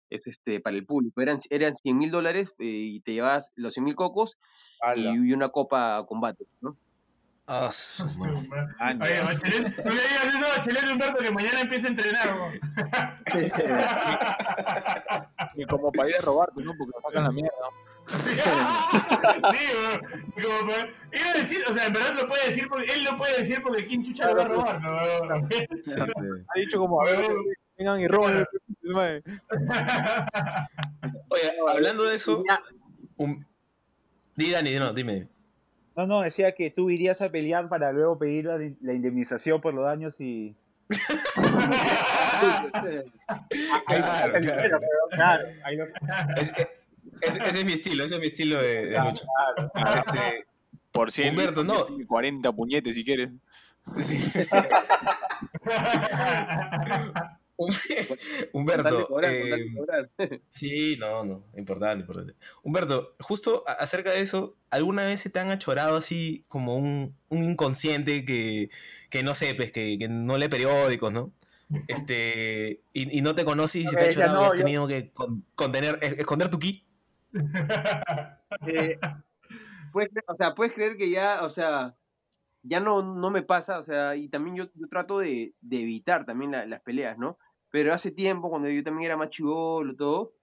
[0.09, 1.21] es, este para el público.
[1.21, 4.38] Eran, eran 100 mil dólares eh, y te llevabas los 100 mil cocos
[4.95, 6.77] y, y una copa a combate, ¿no?
[7.47, 7.69] Ah.
[8.79, 9.21] Ah, Oye.
[9.21, 12.59] Bachelet, no le digas eso a Bachelet Humberto que mañana empieza a entrenar.
[15.55, 16.73] Y como para ir a robarte, ¿no?
[16.77, 17.51] Porque nos sacan la mierda.
[19.54, 20.72] sí, como
[21.12, 23.62] Iba a decir, o sea, en verdad lo puede decir porque él lo puede decir
[23.64, 25.28] porque quién chucha lo va a robar, ¿no?
[25.28, 25.68] También.
[26.56, 27.26] Ha dicho como, a ver,
[27.78, 28.45] vengan y roban.
[31.30, 32.43] Oye, hablando de eso,
[33.18, 33.45] un...
[34.36, 35.28] Di, Dani, no, dime.
[35.95, 39.76] No, no, decía que tú irías a pelear para luego pedir la, la indemnización por
[39.76, 40.56] los daños y.
[41.36, 43.04] Claro,
[43.88, 44.01] Ahí
[44.43, 44.80] claro.
[45.12, 45.86] claro, ahí lo-
[46.36, 46.68] Es- es-
[47.22, 49.26] ese, ese es mi estilo, ese es mi estilo de, de lucha.
[50.06, 50.45] Este,
[50.91, 51.86] Por 100 Humberto, no.
[52.08, 53.30] 40 puñetes si quieres.
[54.01, 54.20] sí.
[58.51, 60.10] Humberto, cobrar, eh, cobrar.
[60.49, 62.34] Sí, no, no, importante, importante.
[62.64, 67.43] Humberto, justo acerca de eso, ¿alguna vez se te han achorado así como un, un
[67.43, 68.70] inconsciente que,
[69.10, 71.32] que no sé, pues, que, que no lee periódicos, ¿no?
[71.88, 74.88] este, y, y no te conoce y Ok, te ha no, y has yo- tenido
[74.88, 76.86] que con- contener, es- esconder tu ki.
[78.65, 78.97] Eh,
[80.11, 81.95] cre- o sea, puedes creer que ya, o sea,
[82.63, 86.25] ya no, no me pasa, o sea, y también yo, yo trato de, de evitar
[86.25, 87.38] también la- las peleas, ¿no?
[87.71, 90.34] Pero hace tiempo, cuando yo también era más chivolo, todo,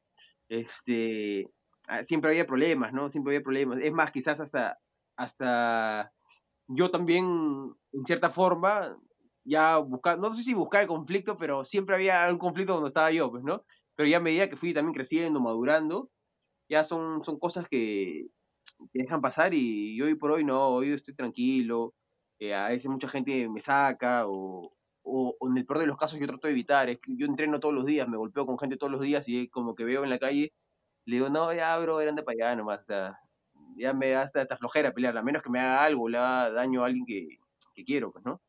[0.48, 1.48] este,
[1.88, 3.10] ah, siempre había problemas, ¿no?
[3.10, 3.80] Siempre había problemas.
[3.82, 4.78] Es más, quizás hasta,
[5.16, 6.12] hasta
[6.68, 7.26] yo también,
[7.92, 8.96] en cierta forma,
[9.44, 13.10] ya buscar, no sé si buscar el conflicto, pero siempre había algún conflicto donde estaba
[13.12, 13.64] yo, pues, ¿no?
[13.96, 16.10] Pero ya a medida que fui también creciendo, madurando,
[16.70, 18.28] ya son, son cosas que,
[18.94, 21.94] dejan pasar y hoy por hoy no, hoy estoy tranquilo,
[22.38, 26.18] eh, a veces mucha gente me saca o, o, en el peor de los casos
[26.18, 28.76] yo trato de evitar, es que yo entreno todos los días, me golpeo con gente
[28.76, 30.52] todos los días y como que veo en la calle,
[31.06, 33.18] le digo, no, ya bro, anda para allá nomás, sea,
[33.76, 36.50] ya me da hasta, hasta flojera pelear, a menos que me haga algo, le haga
[36.52, 37.38] daño a alguien que,
[37.74, 38.40] que quiero, pues, ¿no?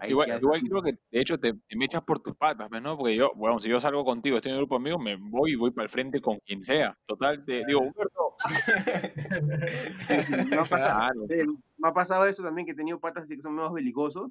[0.00, 2.82] Ahí Igual, igual creo que de hecho te, te me echas por tus patas, pues,
[2.82, 2.96] ¿no?
[2.96, 5.52] Porque yo, bueno, si yo salgo contigo, estoy en un grupo de amigos, me voy
[5.52, 6.96] y voy para el frente con quien sea.
[7.06, 8.34] Total, te digo, Humberto.
[10.50, 11.20] me, ha pasado, Claro.
[11.28, 11.46] eh,
[11.78, 14.30] me ha pasado eso también, que he tenido patas así que son menos belicosos,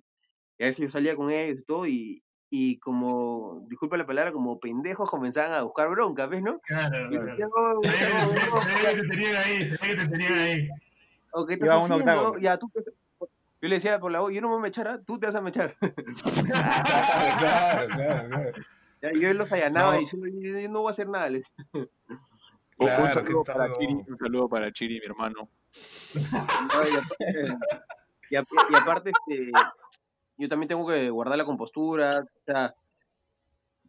[0.57, 4.33] y a veces yo salía con ellos y todo, y, y como, disculpa la palabra,
[4.33, 6.59] como pendejos comenzaban a buscar bronca, ¿ves, no?
[6.59, 7.25] Claro, claro.
[7.27, 8.29] decía, "No, Se ve no,
[8.89, 10.67] que- que te tenían ahí, se ve que te tenían ahí.
[11.31, 12.37] ¿o qué te Iba a estás un octágono.
[12.39, 12.83] Ya, tú te-
[13.65, 14.99] Yo le decía por la voz, yo no me voy a echar, ¿ah?
[15.07, 15.75] tú te vas a mechar.
[15.79, 15.95] claro,
[17.87, 18.51] claro, claro.
[19.01, 19.99] Ya, yo los allanaba No.
[20.01, 21.29] diciendo, yo, yo no voy a hacer nada.
[22.77, 23.73] Claro, un ¿qué saludo para?
[23.73, 25.35] Chiri, un saludo para Chiri, mi hermano.
[25.39, 25.49] No,
[28.29, 29.51] y, aparte, y este,
[30.37, 32.75] yo también tengo que guardar la compostura, o sea,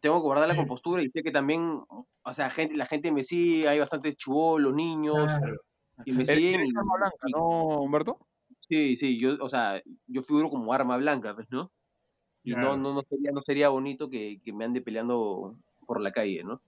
[0.01, 3.23] tengo que guardar la compostura y sé que también, o sea, gente, la gente me
[3.23, 5.57] sigue, hay bastantes chubolos, niños, Claro.
[6.05, 6.65] y me ¿Eres, siguen.
[6.65, 7.45] y- blanca, y- no,
[7.81, 8.17] Humberto?
[8.69, 11.71] Sí, sí, yo, o sea, yo figuro como arma blanca, pues, ¿no?
[12.43, 12.77] Y Claro.
[12.77, 15.55] no, no, no sería, no sería bonito que, que me ande peleando
[15.85, 16.61] por la calle, ¿no?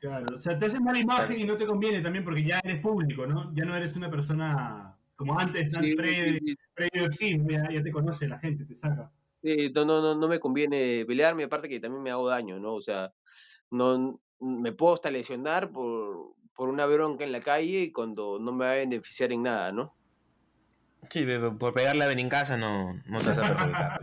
[0.00, 2.80] Claro, o sea, te haces mala imagen y no te conviene también porque ya eres
[2.80, 3.52] público, ¿no?
[3.54, 6.40] Ya no eres una persona como antes, Sí, pre,
[7.12, 9.10] sí, ya, ya te conoce la gente, te saca.
[9.42, 12.74] Sí, no, no, no, no me conviene pelearme, aparte que también me hago daño, ¿no?
[12.74, 13.12] O sea,
[13.70, 18.64] no me puedo hasta lesionar por, por una bronca en la calle cuando no me
[18.64, 19.94] va a beneficiar en nada, ¿no?
[21.10, 24.00] Sí, pero por pegarle a Benincasa no, no te vas a perjudicar.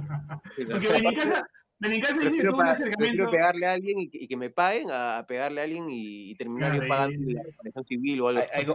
[0.71, 1.43] Porque Benincasa,
[1.79, 2.97] Benincasa dice tuvo un acercamiento.
[2.99, 5.89] prefiero pegarle a alguien y que, y que me paguen a, a pegarle a alguien
[5.89, 8.41] y, y terminar Claro, yo y- pagando la reparación civil o algo.
[8.41, 8.73] Ahí, ahí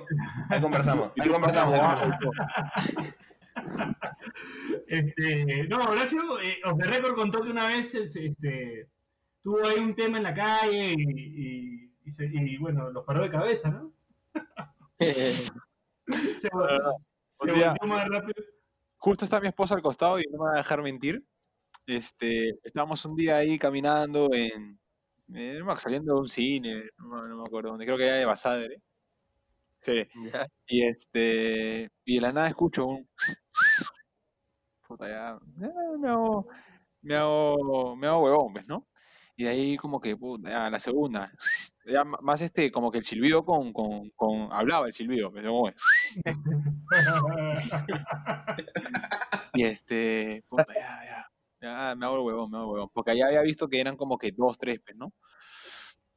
[0.50, 3.14] ahí conversamos, ahí conversamos, ahí conversamos.
[4.86, 8.86] Este, no, Horacio, eh, Off the Record contó que una vez este,
[9.42, 13.22] tuvo ahí un tema en la calle y, y, y se- y, bueno, los paró
[13.22, 13.92] de cabeza, ¿no?
[15.00, 16.48] Se,
[17.36, 18.44] se un día- volvió más rápido.
[18.98, 21.24] Justo está mi esposa al costado y no me va a dejar mentir.
[21.86, 24.78] Este, estábamos un día ahí caminando en,
[25.34, 28.06] eh, me acuerdo, saliendo de un cine, no, me- no me acuerdo dónde, creo que
[28.06, 28.82] era de Basadre.
[29.80, 30.46] Sí, Ya.
[30.66, 33.08] y este, y de la nada escucho un,
[34.88, 36.48] puta ya, eh, me hago,
[37.02, 38.88] me hago, me hago huevón, pues, ¿no?
[39.36, 41.30] Y de ahí como que, puta, ya, la segunda,
[41.86, 45.70] ya más este, como que el silbido con, con, con, hablaba el silbido, pues, como,
[49.52, 51.26] Y este, puta, ya, ya,
[51.60, 52.90] ya, me hago el huevón, me hago el huevón.
[52.92, 55.12] Porque allá había visto que eran como que dos, tres, pues, ¿no?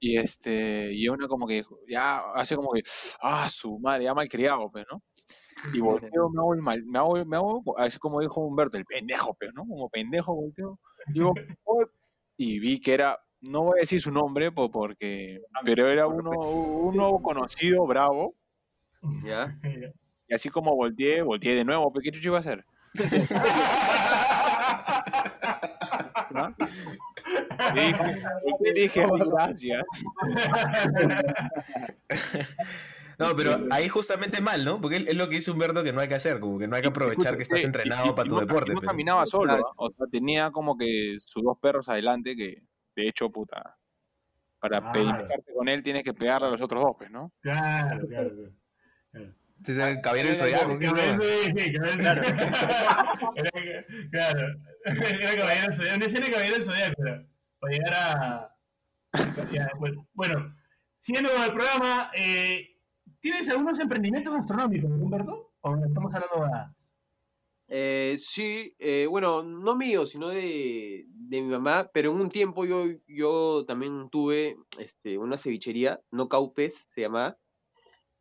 [0.01, 2.81] Y este, y una como que, ya, hace como que,
[3.21, 5.03] ah, su madre, ya malcriado, pues, ¿no?
[5.71, 8.85] Y volteo, me hago el mal, me hago, me hago, así como dijo Humberto, el
[8.85, 9.63] pendejo, pues, ¿no?
[9.63, 10.79] Como pendejo, volteo.
[11.13, 11.87] Digo, "Oye",
[12.37, 16.31] y vi que era, no voy a decir su nombre, po- porque, pero era uno,
[16.51, 18.35] uno conocido, bravo,
[19.21, 19.57] ¿Ya?
[20.29, 22.65] y así como volteé, volteé de nuevo, ¿pero qué chucho iba a hacer?
[26.31, 26.55] ¿No?
[27.75, 28.15] Y dije,
[28.65, 29.83] y dije, gracias.
[33.17, 34.79] No, pero ahí justamente mal, ¿no?
[34.79, 36.81] Porque es lo que dice Humberto que no hay que hacer, como que no hay
[36.81, 38.71] que aprovechar que estás Sí, entrenado y- y- para tu deporte.
[38.71, 42.63] y no pero- caminaba solo, o sea, tenía como que sus dos perros adelante que,
[42.95, 43.77] de hecho, puta,
[44.59, 44.91] para Claro.
[44.93, 47.31] peinarte con él tienes que pegarle a los otros dos, pues, ¿no?
[47.41, 48.31] Claro, claro.
[49.11, 49.33] claro.
[50.01, 51.23] Caballero zodiaco, ¿qué Zodiaco.
[53.35, 54.47] Era- Claro.
[54.85, 55.95] Era caballero Zodiaco.
[55.97, 57.01] Una escena de caballero Zodiaco.
[57.59, 58.55] Para llegar a.
[60.13, 60.55] bueno,
[60.99, 62.77] siguiendo con el programa, eh,
[63.19, 65.51] ¿tienes algunos emprendimientos gastronómicos, Humberto?
[65.61, 66.75] ¿O estamos hablando más?
[67.71, 72.65] Eh, sí, eh, bueno, no mío, sino de, de mi mamá, pero en un tiempo
[72.65, 77.37] yo, yo también tuve este, una cevichería, no Caupes se llamaba,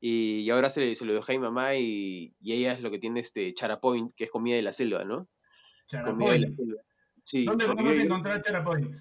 [0.01, 2.91] y, y ahora se, se lo dejé a mi mamá y, y ella es lo
[2.91, 5.29] que tiene este Charapoint, que es comida de la selva, ¿no?
[5.89, 6.57] Charapoint.
[6.57, 6.83] selva.
[7.25, 8.95] Sí, ¿Dónde podemos yo- encontrar Charapoint?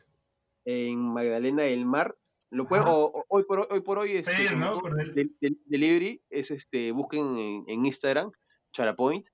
[0.66, 2.16] en Magdalena del Mar.
[2.50, 4.72] Lo pueden, o, o- hoy por hoy, hoy por hoy este, Pedir, como ¿no?
[4.72, 8.32] todo Por del- del- del- delivery es este busquen en, en Instagram
[8.74, 9.26] Charapoint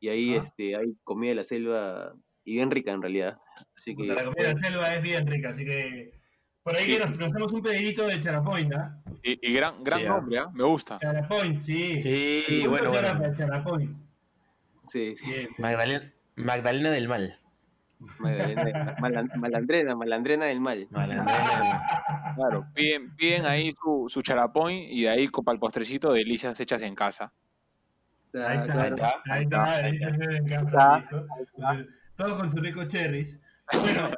[0.00, 2.14] y ahí este hay comida de la selva
[2.44, 3.38] y bien rica en realidad.
[3.76, 6.19] Así que Puta, la comida de la selva es bien rica, así que
[6.62, 8.96] por ahí Sí, que nos, hacemos un pedidito de Charapoint, ¿ah?
[9.22, 10.08] Y, y gran, gran Sí, ah.
[10.08, 10.50] nombre, ¿ah?
[10.52, 10.98] Me gusta.
[10.98, 12.00] Charapoint, sí.
[12.02, 13.34] Sí, bueno, bueno.
[13.36, 13.96] Charapoint.
[14.92, 15.48] sí, sí.
[15.58, 17.36] Magdalena, Magdalena del Mal.
[18.18, 20.86] Magdalena- malan- malandrena, malandrena del mal.
[20.90, 21.26] Magdalena
[22.36, 26.80] Claro, piden, piden ahí su, su charapoin y de ahí para el postrecito delicias hechas
[26.82, 27.32] en casa.
[28.32, 29.14] Ahí Ah, está, está.
[29.28, 31.26] ahí está, ahí ahí está, en casa, está, listo.
[31.58, 31.86] Entonces,
[32.16, 33.40] Todo con sus ricos cherries.
[33.72, 34.08] Bueno,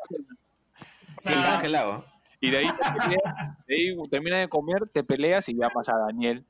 [1.20, 1.50] Sí, Ah.
[1.54, 2.04] congelado.
[2.42, 5.96] Y de ahí, te peleas, de ahí terminas de comer, te peleas y llamas a
[5.96, 6.44] Daniel.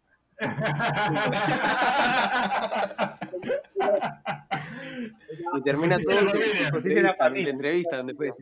[5.54, 6.32] Y termina todo la en la
[6.78, 7.50] entrevista, familia.
[7.50, 8.32] entrevista donde fue.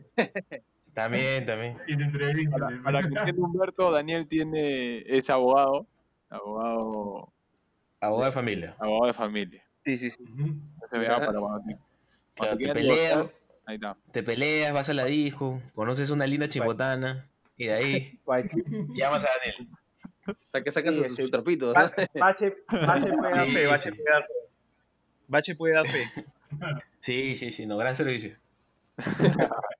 [0.93, 1.77] También, también.
[2.51, 5.87] Para, para que entienda Humberto, Daniel tiene, es abogado,
[6.29, 7.31] abogado,
[7.99, 8.75] Abogado de familia.
[8.79, 9.63] abogado de familia.
[9.85, 10.23] Sí, sí, sí.
[10.23, 10.47] Ujú.
[10.47, 11.77] No se vea para cuando te,
[12.35, 13.25] Claro, peleas,
[13.65, 13.95] Ahí está.
[14.11, 17.27] te peleas, vas a la disco, conoces una linda chimbotana
[17.61, 18.19] y de ahí
[18.95, 19.67] llamas a Daniel.
[20.51, 21.15] Saca, saca Sí, sus sí.
[21.21, 21.73] sus trapitos.
[21.73, 22.19] Ba- ¿no?
[22.19, 23.97] Bache, Bache puede dar Sí, fe, Bache sí.
[23.97, 24.33] puede dar fe.
[25.27, 26.03] Bache puede dar fe.
[27.01, 28.35] Sí, sí, sí, no, gran servicio.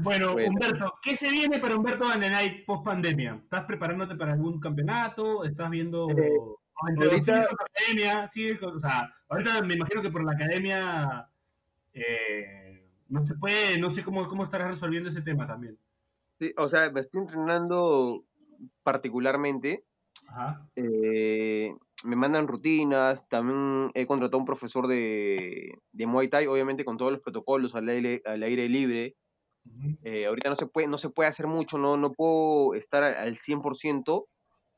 [0.00, 0.50] Bueno, Bueno.
[0.50, 3.40] Humberto, ¿qué se viene para Humberto Vandenay post pandemia?
[3.42, 5.44] ¿Estás preparándote para algún campeonato?
[5.44, 6.58] ¿Estás viendo Eh, o
[7.02, 8.28] ahorita- academia?
[8.30, 11.28] ¿Sigues con- o sea, ahorita me imagino que por la academia
[11.94, 12.67] eh,
[13.08, 15.78] no se puede, no sé cómo, cómo estarás resolviendo ese tema también.
[16.38, 18.24] Sí, o sea, me estoy entrenando
[18.82, 19.84] particularmente.
[20.28, 20.68] Ajá.
[20.76, 21.72] eh,
[22.04, 23.26] me mandan rutinas.
[23.28, 27.74] También he contratado a un profesor de, de Muay Thai, obviamente con todos los protocolos
[27.74, 29.16] al aire, al aire libre.
[30.02, 33.16] Eh, ahorita no se puede, no se puede hacer mucho, no, no puedo estar al-
[33.16, 34.26] al 100%,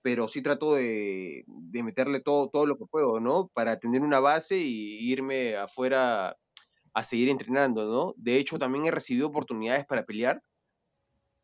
[0.03, 3.49] pero sí trato de, de meterle todo, todo lo que puedo, ¿no?
[3.55, 6.37] Para tener una base y irme afuera
[6.95, 8.15] a seguir entrenando, ¿no?
[8.17, 10.43] De hecho, también he recibido oportunidades para pelear,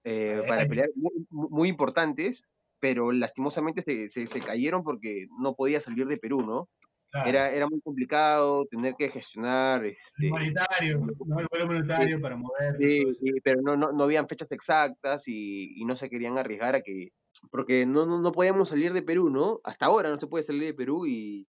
[0.05, 2.45] eh, para pelear muy, muy importantes,
[2.81, 6.69] pero lastimosamente se, se, se cayeron porque no podía salir de Perú, ¿no?
[7.11, 7.29] Claro.
[7.29, 11.41] Era, era muy complicado tener que gestionar, el este, monetario, ¿no?
[11.41, 12.77] El vuelo monetario para mover.
[12.79, 16.75] Sí, sí, pero no, no, no habían fechas exactas y, y no se querían arriesgar
[16.75, 17.13] a que,
[17.51, 19.61] porque no, no, no podíamos salir de Perú, ¿no?
[19.65, 21.47] Hasta ahora no se puede salir de Perú y,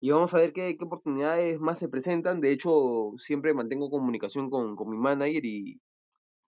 [0.00, 2.40] y vamos a ver qué, qué oportunidades más se presentan.
[2.40, 5.80] De hecho, siempre mantengo comunicación con, con mi manager y,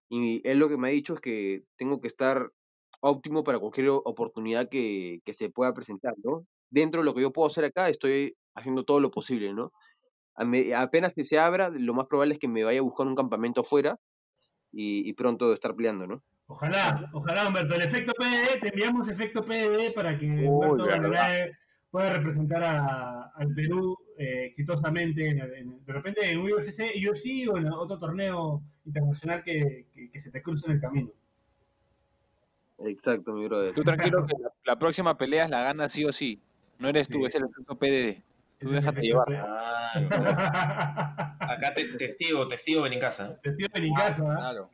[0.09, 2.49] y él lo que me ha dicho es que tengo que estar
[3.01, 6.45] óptimo para cualquier oportunidad que, que se pueda presentar, ¿no?
[6.69, 9.71] Dentro de lo que yo puedo hacer acá, estoy haciendo todo lo posible, ¿no?
[10.35, 13.05] A me- apenas que se abra, lo más probable es que me vaya a buscar
[13.05, 13.97] un campamento afuera
[14.71, 16.23] y, y pronto estar peleando, ¿no?
[16.47, 17.75] Ojalá, ojalá, Humberto.
[17.75, 20.85] El efecto PDD, te enviamos efecto PDD para que Uy, Humberto
[21.93, 27.57] pueda representar a- al Perú eh, exitosamente, en, en- de repente en UFC, UFC o
[27.59, 31.09] en otro torneo internacional que, que- que se te cruce en el camino.
[32.79, 33.73] Exacto, mi brother.
[33.75, 36.39] Tú tranquilo que la, la próxima pelea la ganas sí o sí.
[36.79, 37.25] No eres tú, Sí.
[37.27, 38.23] es el efecto PDD.
[38.59, 39.27] Tú es el déjate llevar.
[41.39, 43.39] Acá te- testigo, testigo ven en casa.
[43.41, 44.35] Testigo de Nicaso, ¿ah?
[44.35, 44.69] Claro.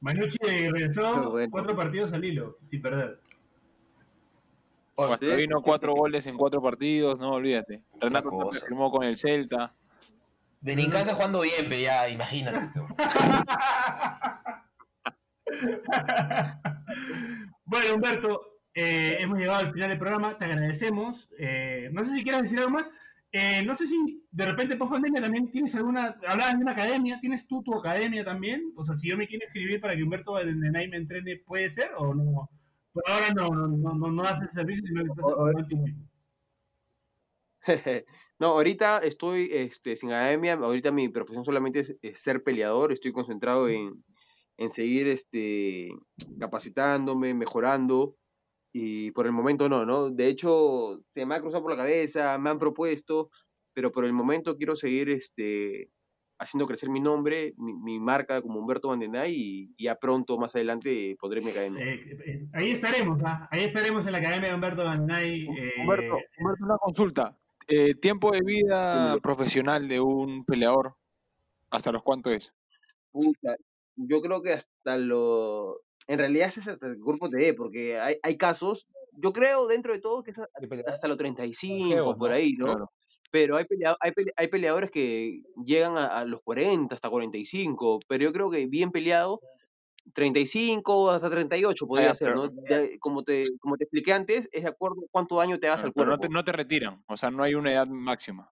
[0.00, 1.48] Manucci regresó bueno.
[1.50, 3.20] cuatro partidos al hilo, sin perder.
[4.96, 7.82] Hasta vino cuatro goles en cuatro partidos, no olvídate.
[8.00, 9.74] Renato también firmó con el Celta.
[10.60, 12.58] Benincasa jugando bien, pero ya, imagínate.
[17.64, 21.28] bueno, Humberto, eh, hemos llegado al final del programa, te agradecemos.
[21.38, 22.86] Eh, no sé si quieres decir algo más.
[23.32, 27.18] Eh, no sé si de repente post pandemia también tienes alguna, hablabas de una academia,
[27.18, 28.74] ¿tienes tú tu academia también?
[28.76, 31.92] O sea, si yo me quiero escribir para que Humberto Valdenay me entrene, ¿puede ser
[31.96, 32.50] o no?
[32.92, 35.96] Por ahora no, no, no, no, no haces servicio, sino que
[38.38, 43.12] no, ahorita estoy este, sin academia, ahorita mi profesión solamente es, es ser peleador, estoy
[43.12, 44.04] concentrado en,
[44.56, 45.90] en seguir este,
[46.38, 48.16] capacitándome, mejorando,
[48.72, 50.10] y por el momento no, ¿no?
[50.10, 53.30] De hecho, se me ha cruzado por la cabeza, me han propuesto,
[53.74, 55.90] pero por el momento quiero seguir este,
[56.42, 60.54] haciendo crecer mi nombre, mi, mi marca como Humberto Vandenay, y, y ya pronto, más
[60.54, 61.84] adelante, pondré mi academia.
[61.84, 63.48] Eh, eh, ahí estaremos, ¿ah?
[63.50, 65.42] ahí estaremos en la academia de Humberto Valdenay.
[65.42, 67.38] eh, Humberto, Humberto, una consulta.
[67.68, 70.96] Eh, tiempo de vida profesional de un peleador,
[71.70, 72.52] ¿hasta los cuánto es?
[73.12, 73.56] Puta,
[73.96, 75.80] yo creo que hasta lo...
[76.08, 80.00] En realidad es hasta el grupo TD, porque hay, hay casos, yo creo dentro de
[80.00, 80.38] todo que es
[80.86, 82.66] hasta los 35, longevos, por ahí, ¿no?
[82.66, 82.92] Claro.
[83.32, 88.00] Pero hay, pelea- hay, pele- hay peleadores que llegan a, a los 40, hasta 45,
[88.06, 89.40] pero yo creo que bien peleado
[90.14, 92.48] 35 hasta 38 podría Ah, ser, pero- ¿no?
[92.48, 95.80] De- como, te, como te expliqué antes, es de acuerdo a cuánto daño te hagas
[95.80, 96.22] Claro, al pero cuerpo.
[96.22, 98.50] no te, no te retiran, o sea, no hay una edad máxima.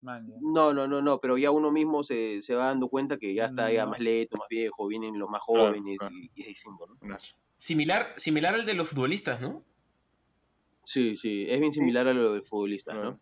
[0.00, 3.46] No, no, no, no, pero ya uno mismo se, se va dando cuenta que ya
[3.46, 3.90] está ya No.
[3.92, 6.14] más lento, más viejo, vienen los más Claro, jóvenes claro.
[6.16, 6.96] Y, y es distinto, ¿no?
[7.08, 7.16] No.
[7.56, 9.62] Similar, similar al de los futbolistas, ¿no?
[10.86, 13.10] Sí, sí, es bien similar a lo de futbolistas, Claro.
[13.12, 13.20] ¿no?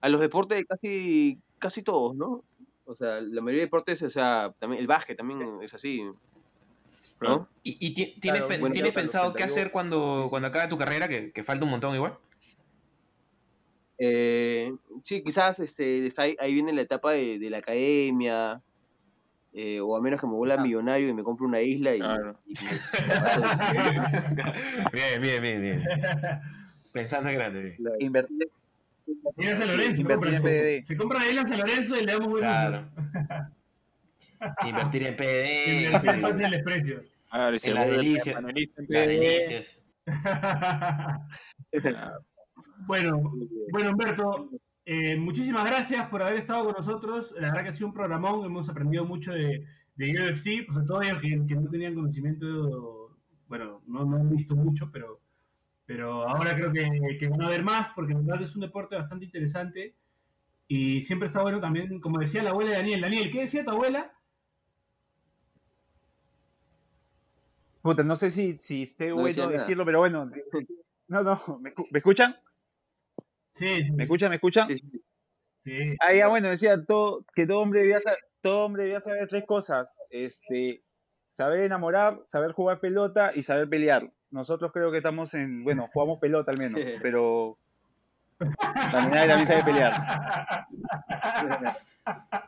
[0.00, 2.44] A los deportes de casi, casi todos, ¿no?
[2.84, 6.02] O sea, la mayoría de deportes, o sea, también el básquet también es así,
[7.20, 7.48] ¿no?
[7.62, 10.78] ¿Y, y ti- tienes, Claro, bueno, tienes pensado qué 32 hacer cuando, cuando acabe tu
[10.78, 11.08] carrera?
[11.08, 12.14] Que, que falta un montón igual.
[13.98, 14.72] Eh,
[15.04, 18.60] sí, quizás este, ahí, ahí viene la etapa de, de la academia,
[19.52, 20.62] eh, o a menos que me vuelva Ah.
[20.62, 22.38] millonario y me compre una isla y, Claro.
[22.46, 22.54] y me-
[24.92, 25.84] bien, bien, bien, bien.
[26.92, 27.92] Pensando en grande, bien.
[28.00, 28.50] Invertir,
[29.36, 30.86] Mira San Lorenzo, Invertir compra- en PDD.
[30.86, 32.88] se compra él en San Lorenzo y le damos buen Claro.
[34.66, 37.02] Invertir en PD, Invertir en pase del desprecio.
[37.30, 38.36] A ver, si En el las delicias.
[38.36, 38.44] en
[38.88, 39.82] las delicias.
[42.86, 43.32] bueno,
[43.70, 44.50] bueno, Humberto,
[44.84, 47.32] eh, muchísimas gracias por haber estado con nosotros.
[47.38, 49.64] La verdad que ha sido un programón, hemos aprendido mucho de,
[49.96, 54.30] de UFC, pues a todos ellos que, que no tenían conocimiento, bueno, no, no han
[54.30, 55.19] visto mucho, pero,
[55.90, 58.94] pero ahora creo que, que van a ver más, porque en verdad es un deporte
[58.94, 59.96] bastante interesante.
[60.68, 63.00] Y siempre está bueno también, como decía la abuela de Daniel.
[63.00, 64.12] Daniel, ¿qué decía tu abuela?
[67.82, 70.30] Puta, no sé si, si esté No bueno decirlo, pero bueno.
[71.08, 72.36] No, no, ¿me, escu- ¿me escuchan?
[73.56, 74.28] Sí, sí, ¿Me escuchan?
[74.28, 74.68] ¿Me escuchan?
[74.68, 75.02] Sí, sí.
[75.64, 75.96] sí.
[75.98, 79.44] Ah, ya, bueno, decía todo, que todo hombre debía saber, todo hombre debía saber tres
[79.44, 79.98] cosas.
[80.10, 80.84] Este,
[81.30, 84.12] saber enamorar, saber jugar pelota y saber pelear.
[84.30, 87.58] Nosotros creo que estamos en, bueno, jugamos pelota al menos, pero
[88.92, 90.66] también hay también sabe pelear.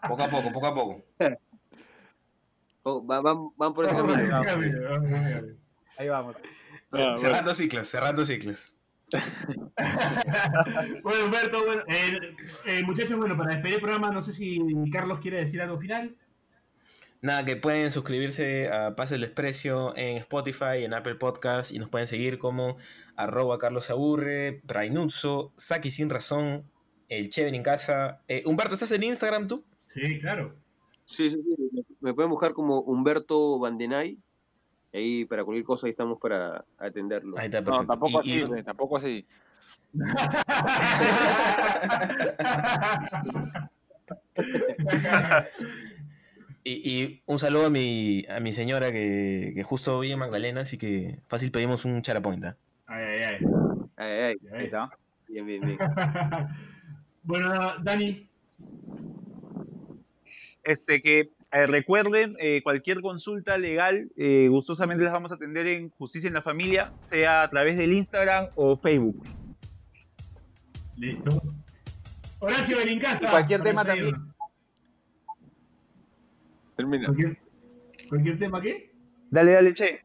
[0.08, 1.04] Poco a poco, poco a poco.
[2.84, 4.40] Oh, va- van, van por ese camino.
[4.42, 4.64] vamos.
[5.96, 6.36] Ahí vamos.
[6.36, 6.40] Ah,
[6.90, 7.16] bueno.
[7.16, 8.74] cerrando ciclos, cerrando ciclos.
[11.02, 12.18] Bueno, Humberto, bueno, eh,
[12.66, 14.58] eh, muchachos, bueno, para despedir el programa, no sé si
[14.90, 16.16] Carlos quiere decir algo final.
[17.22, 21.88] Nada, que pueden suscribirse a Pase el Desprecio en Spotify, en Apple Podcast y nos
[21.88, 22.78] pueden seguir como
[23.14, 26.64] arroba Carlos Aburre, Rainuzzo, Saki Sin Razón,
[27.08, 28.22] el Cheven en Casa.
[28.26, 29.62] Eh, Humberto, ¿estás en Instagram tú?
[29.94, 30.56] Sí, claro.
[31.06, 31.86] Sí, sí, sí.
[32.00, 34.18] me- pueden buscar como Humberto Bandenay.
[34.92, 37.38] Ahí para cualquier cosa ahí estamos para atenderlo.
[37.38, 37.86] Ahí está, No, perfecto.
[37.92, 39.24] tampoco Y- así, y- tampoco así.
[46.64, 50.60] Y, y un saludo a mi, a mi señora que, que justo vive en Magdalena,
[50.60, 52.44] así que fácil pedimos un charapoint.
[52.44, 52.56] ¿ah?
[52.86, 53.46] Ay, ay, ay.
[53.96, 54.90] Ay, ay, Ahí está.
[55.28, 55.78] Bien, bien, bien.
[57.24, 58.28] bueno, Dani,
[60.62, 65.90] Este, que eh, recuerden, eh, cualquier consulta legal, eh, gustosamente las vamos a atender en
[65.90, 69.22] Justicia en la Familia, sea a través del Instagram o Facebook.
[70.96, 71.42] listo.
[72.38, 73.26] Horacio Belincasa.
[73.26, 74.31] Y cualquier tema despedirnos.
[76.76, 77.06] Termina.
[77.06, 77.38] ¿Cualquier,
[78.08, 78.92] ¿Cualquier tema qué?
[79.30, 80.00] Dale, dale, che.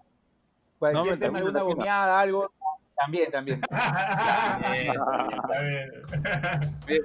[0.79, 2.51] Cualquier No, me tema, alguna gomeada, algo,
[2.95, 3.61] también, también.
[3.71, 7.03] Está bien.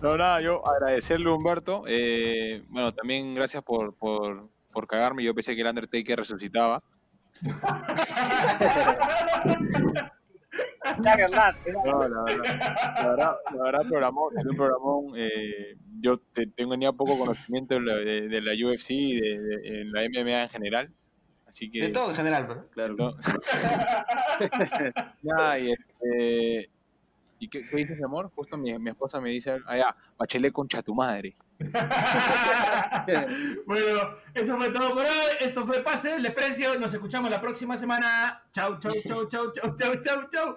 [0.00, 1.84] No, nada, yo agradecerle a Humberto.
[1.86, 5.22] eh, bueno, también gracias por, por, por cagarme.
[5.22, 6.82] Yo pensé que el Undertaker resucitaba.
[10.98, 12.56] No, la verdad,
[12.96, 15.04] la verdad, la verdad programón, era un programón.
[15.16, 19.80] eh, yo te- tenía poco conocimiento de la, de- de la UFC y de, de-
[19.80, 20.92] en la MMA en general.
[21.46, 21.80] Así que.
[21.82, 22.66] De todo en general, ¿no?
[22.70, 22.94] Claro.
[22.96, 23.14] No.
[25.22, 26.70] Ya, y, este,
[27.38, 28.30] ¿y qué, qué dices, mi amor?
[28.34, 31.36] Justo mi, mi esposa me dice, allá, bachelet concha tu madre.
[33.66, 35.36] bueno, eso fue todo por hoy.
[35.40, 36.78] Esto fue Pase del Desprecio.
[36.78, 38.42] Nos escuchamos la próxima semana.
[38.52, 40.56] Chau, chau, chau, chau, chau, chau, chau, chau.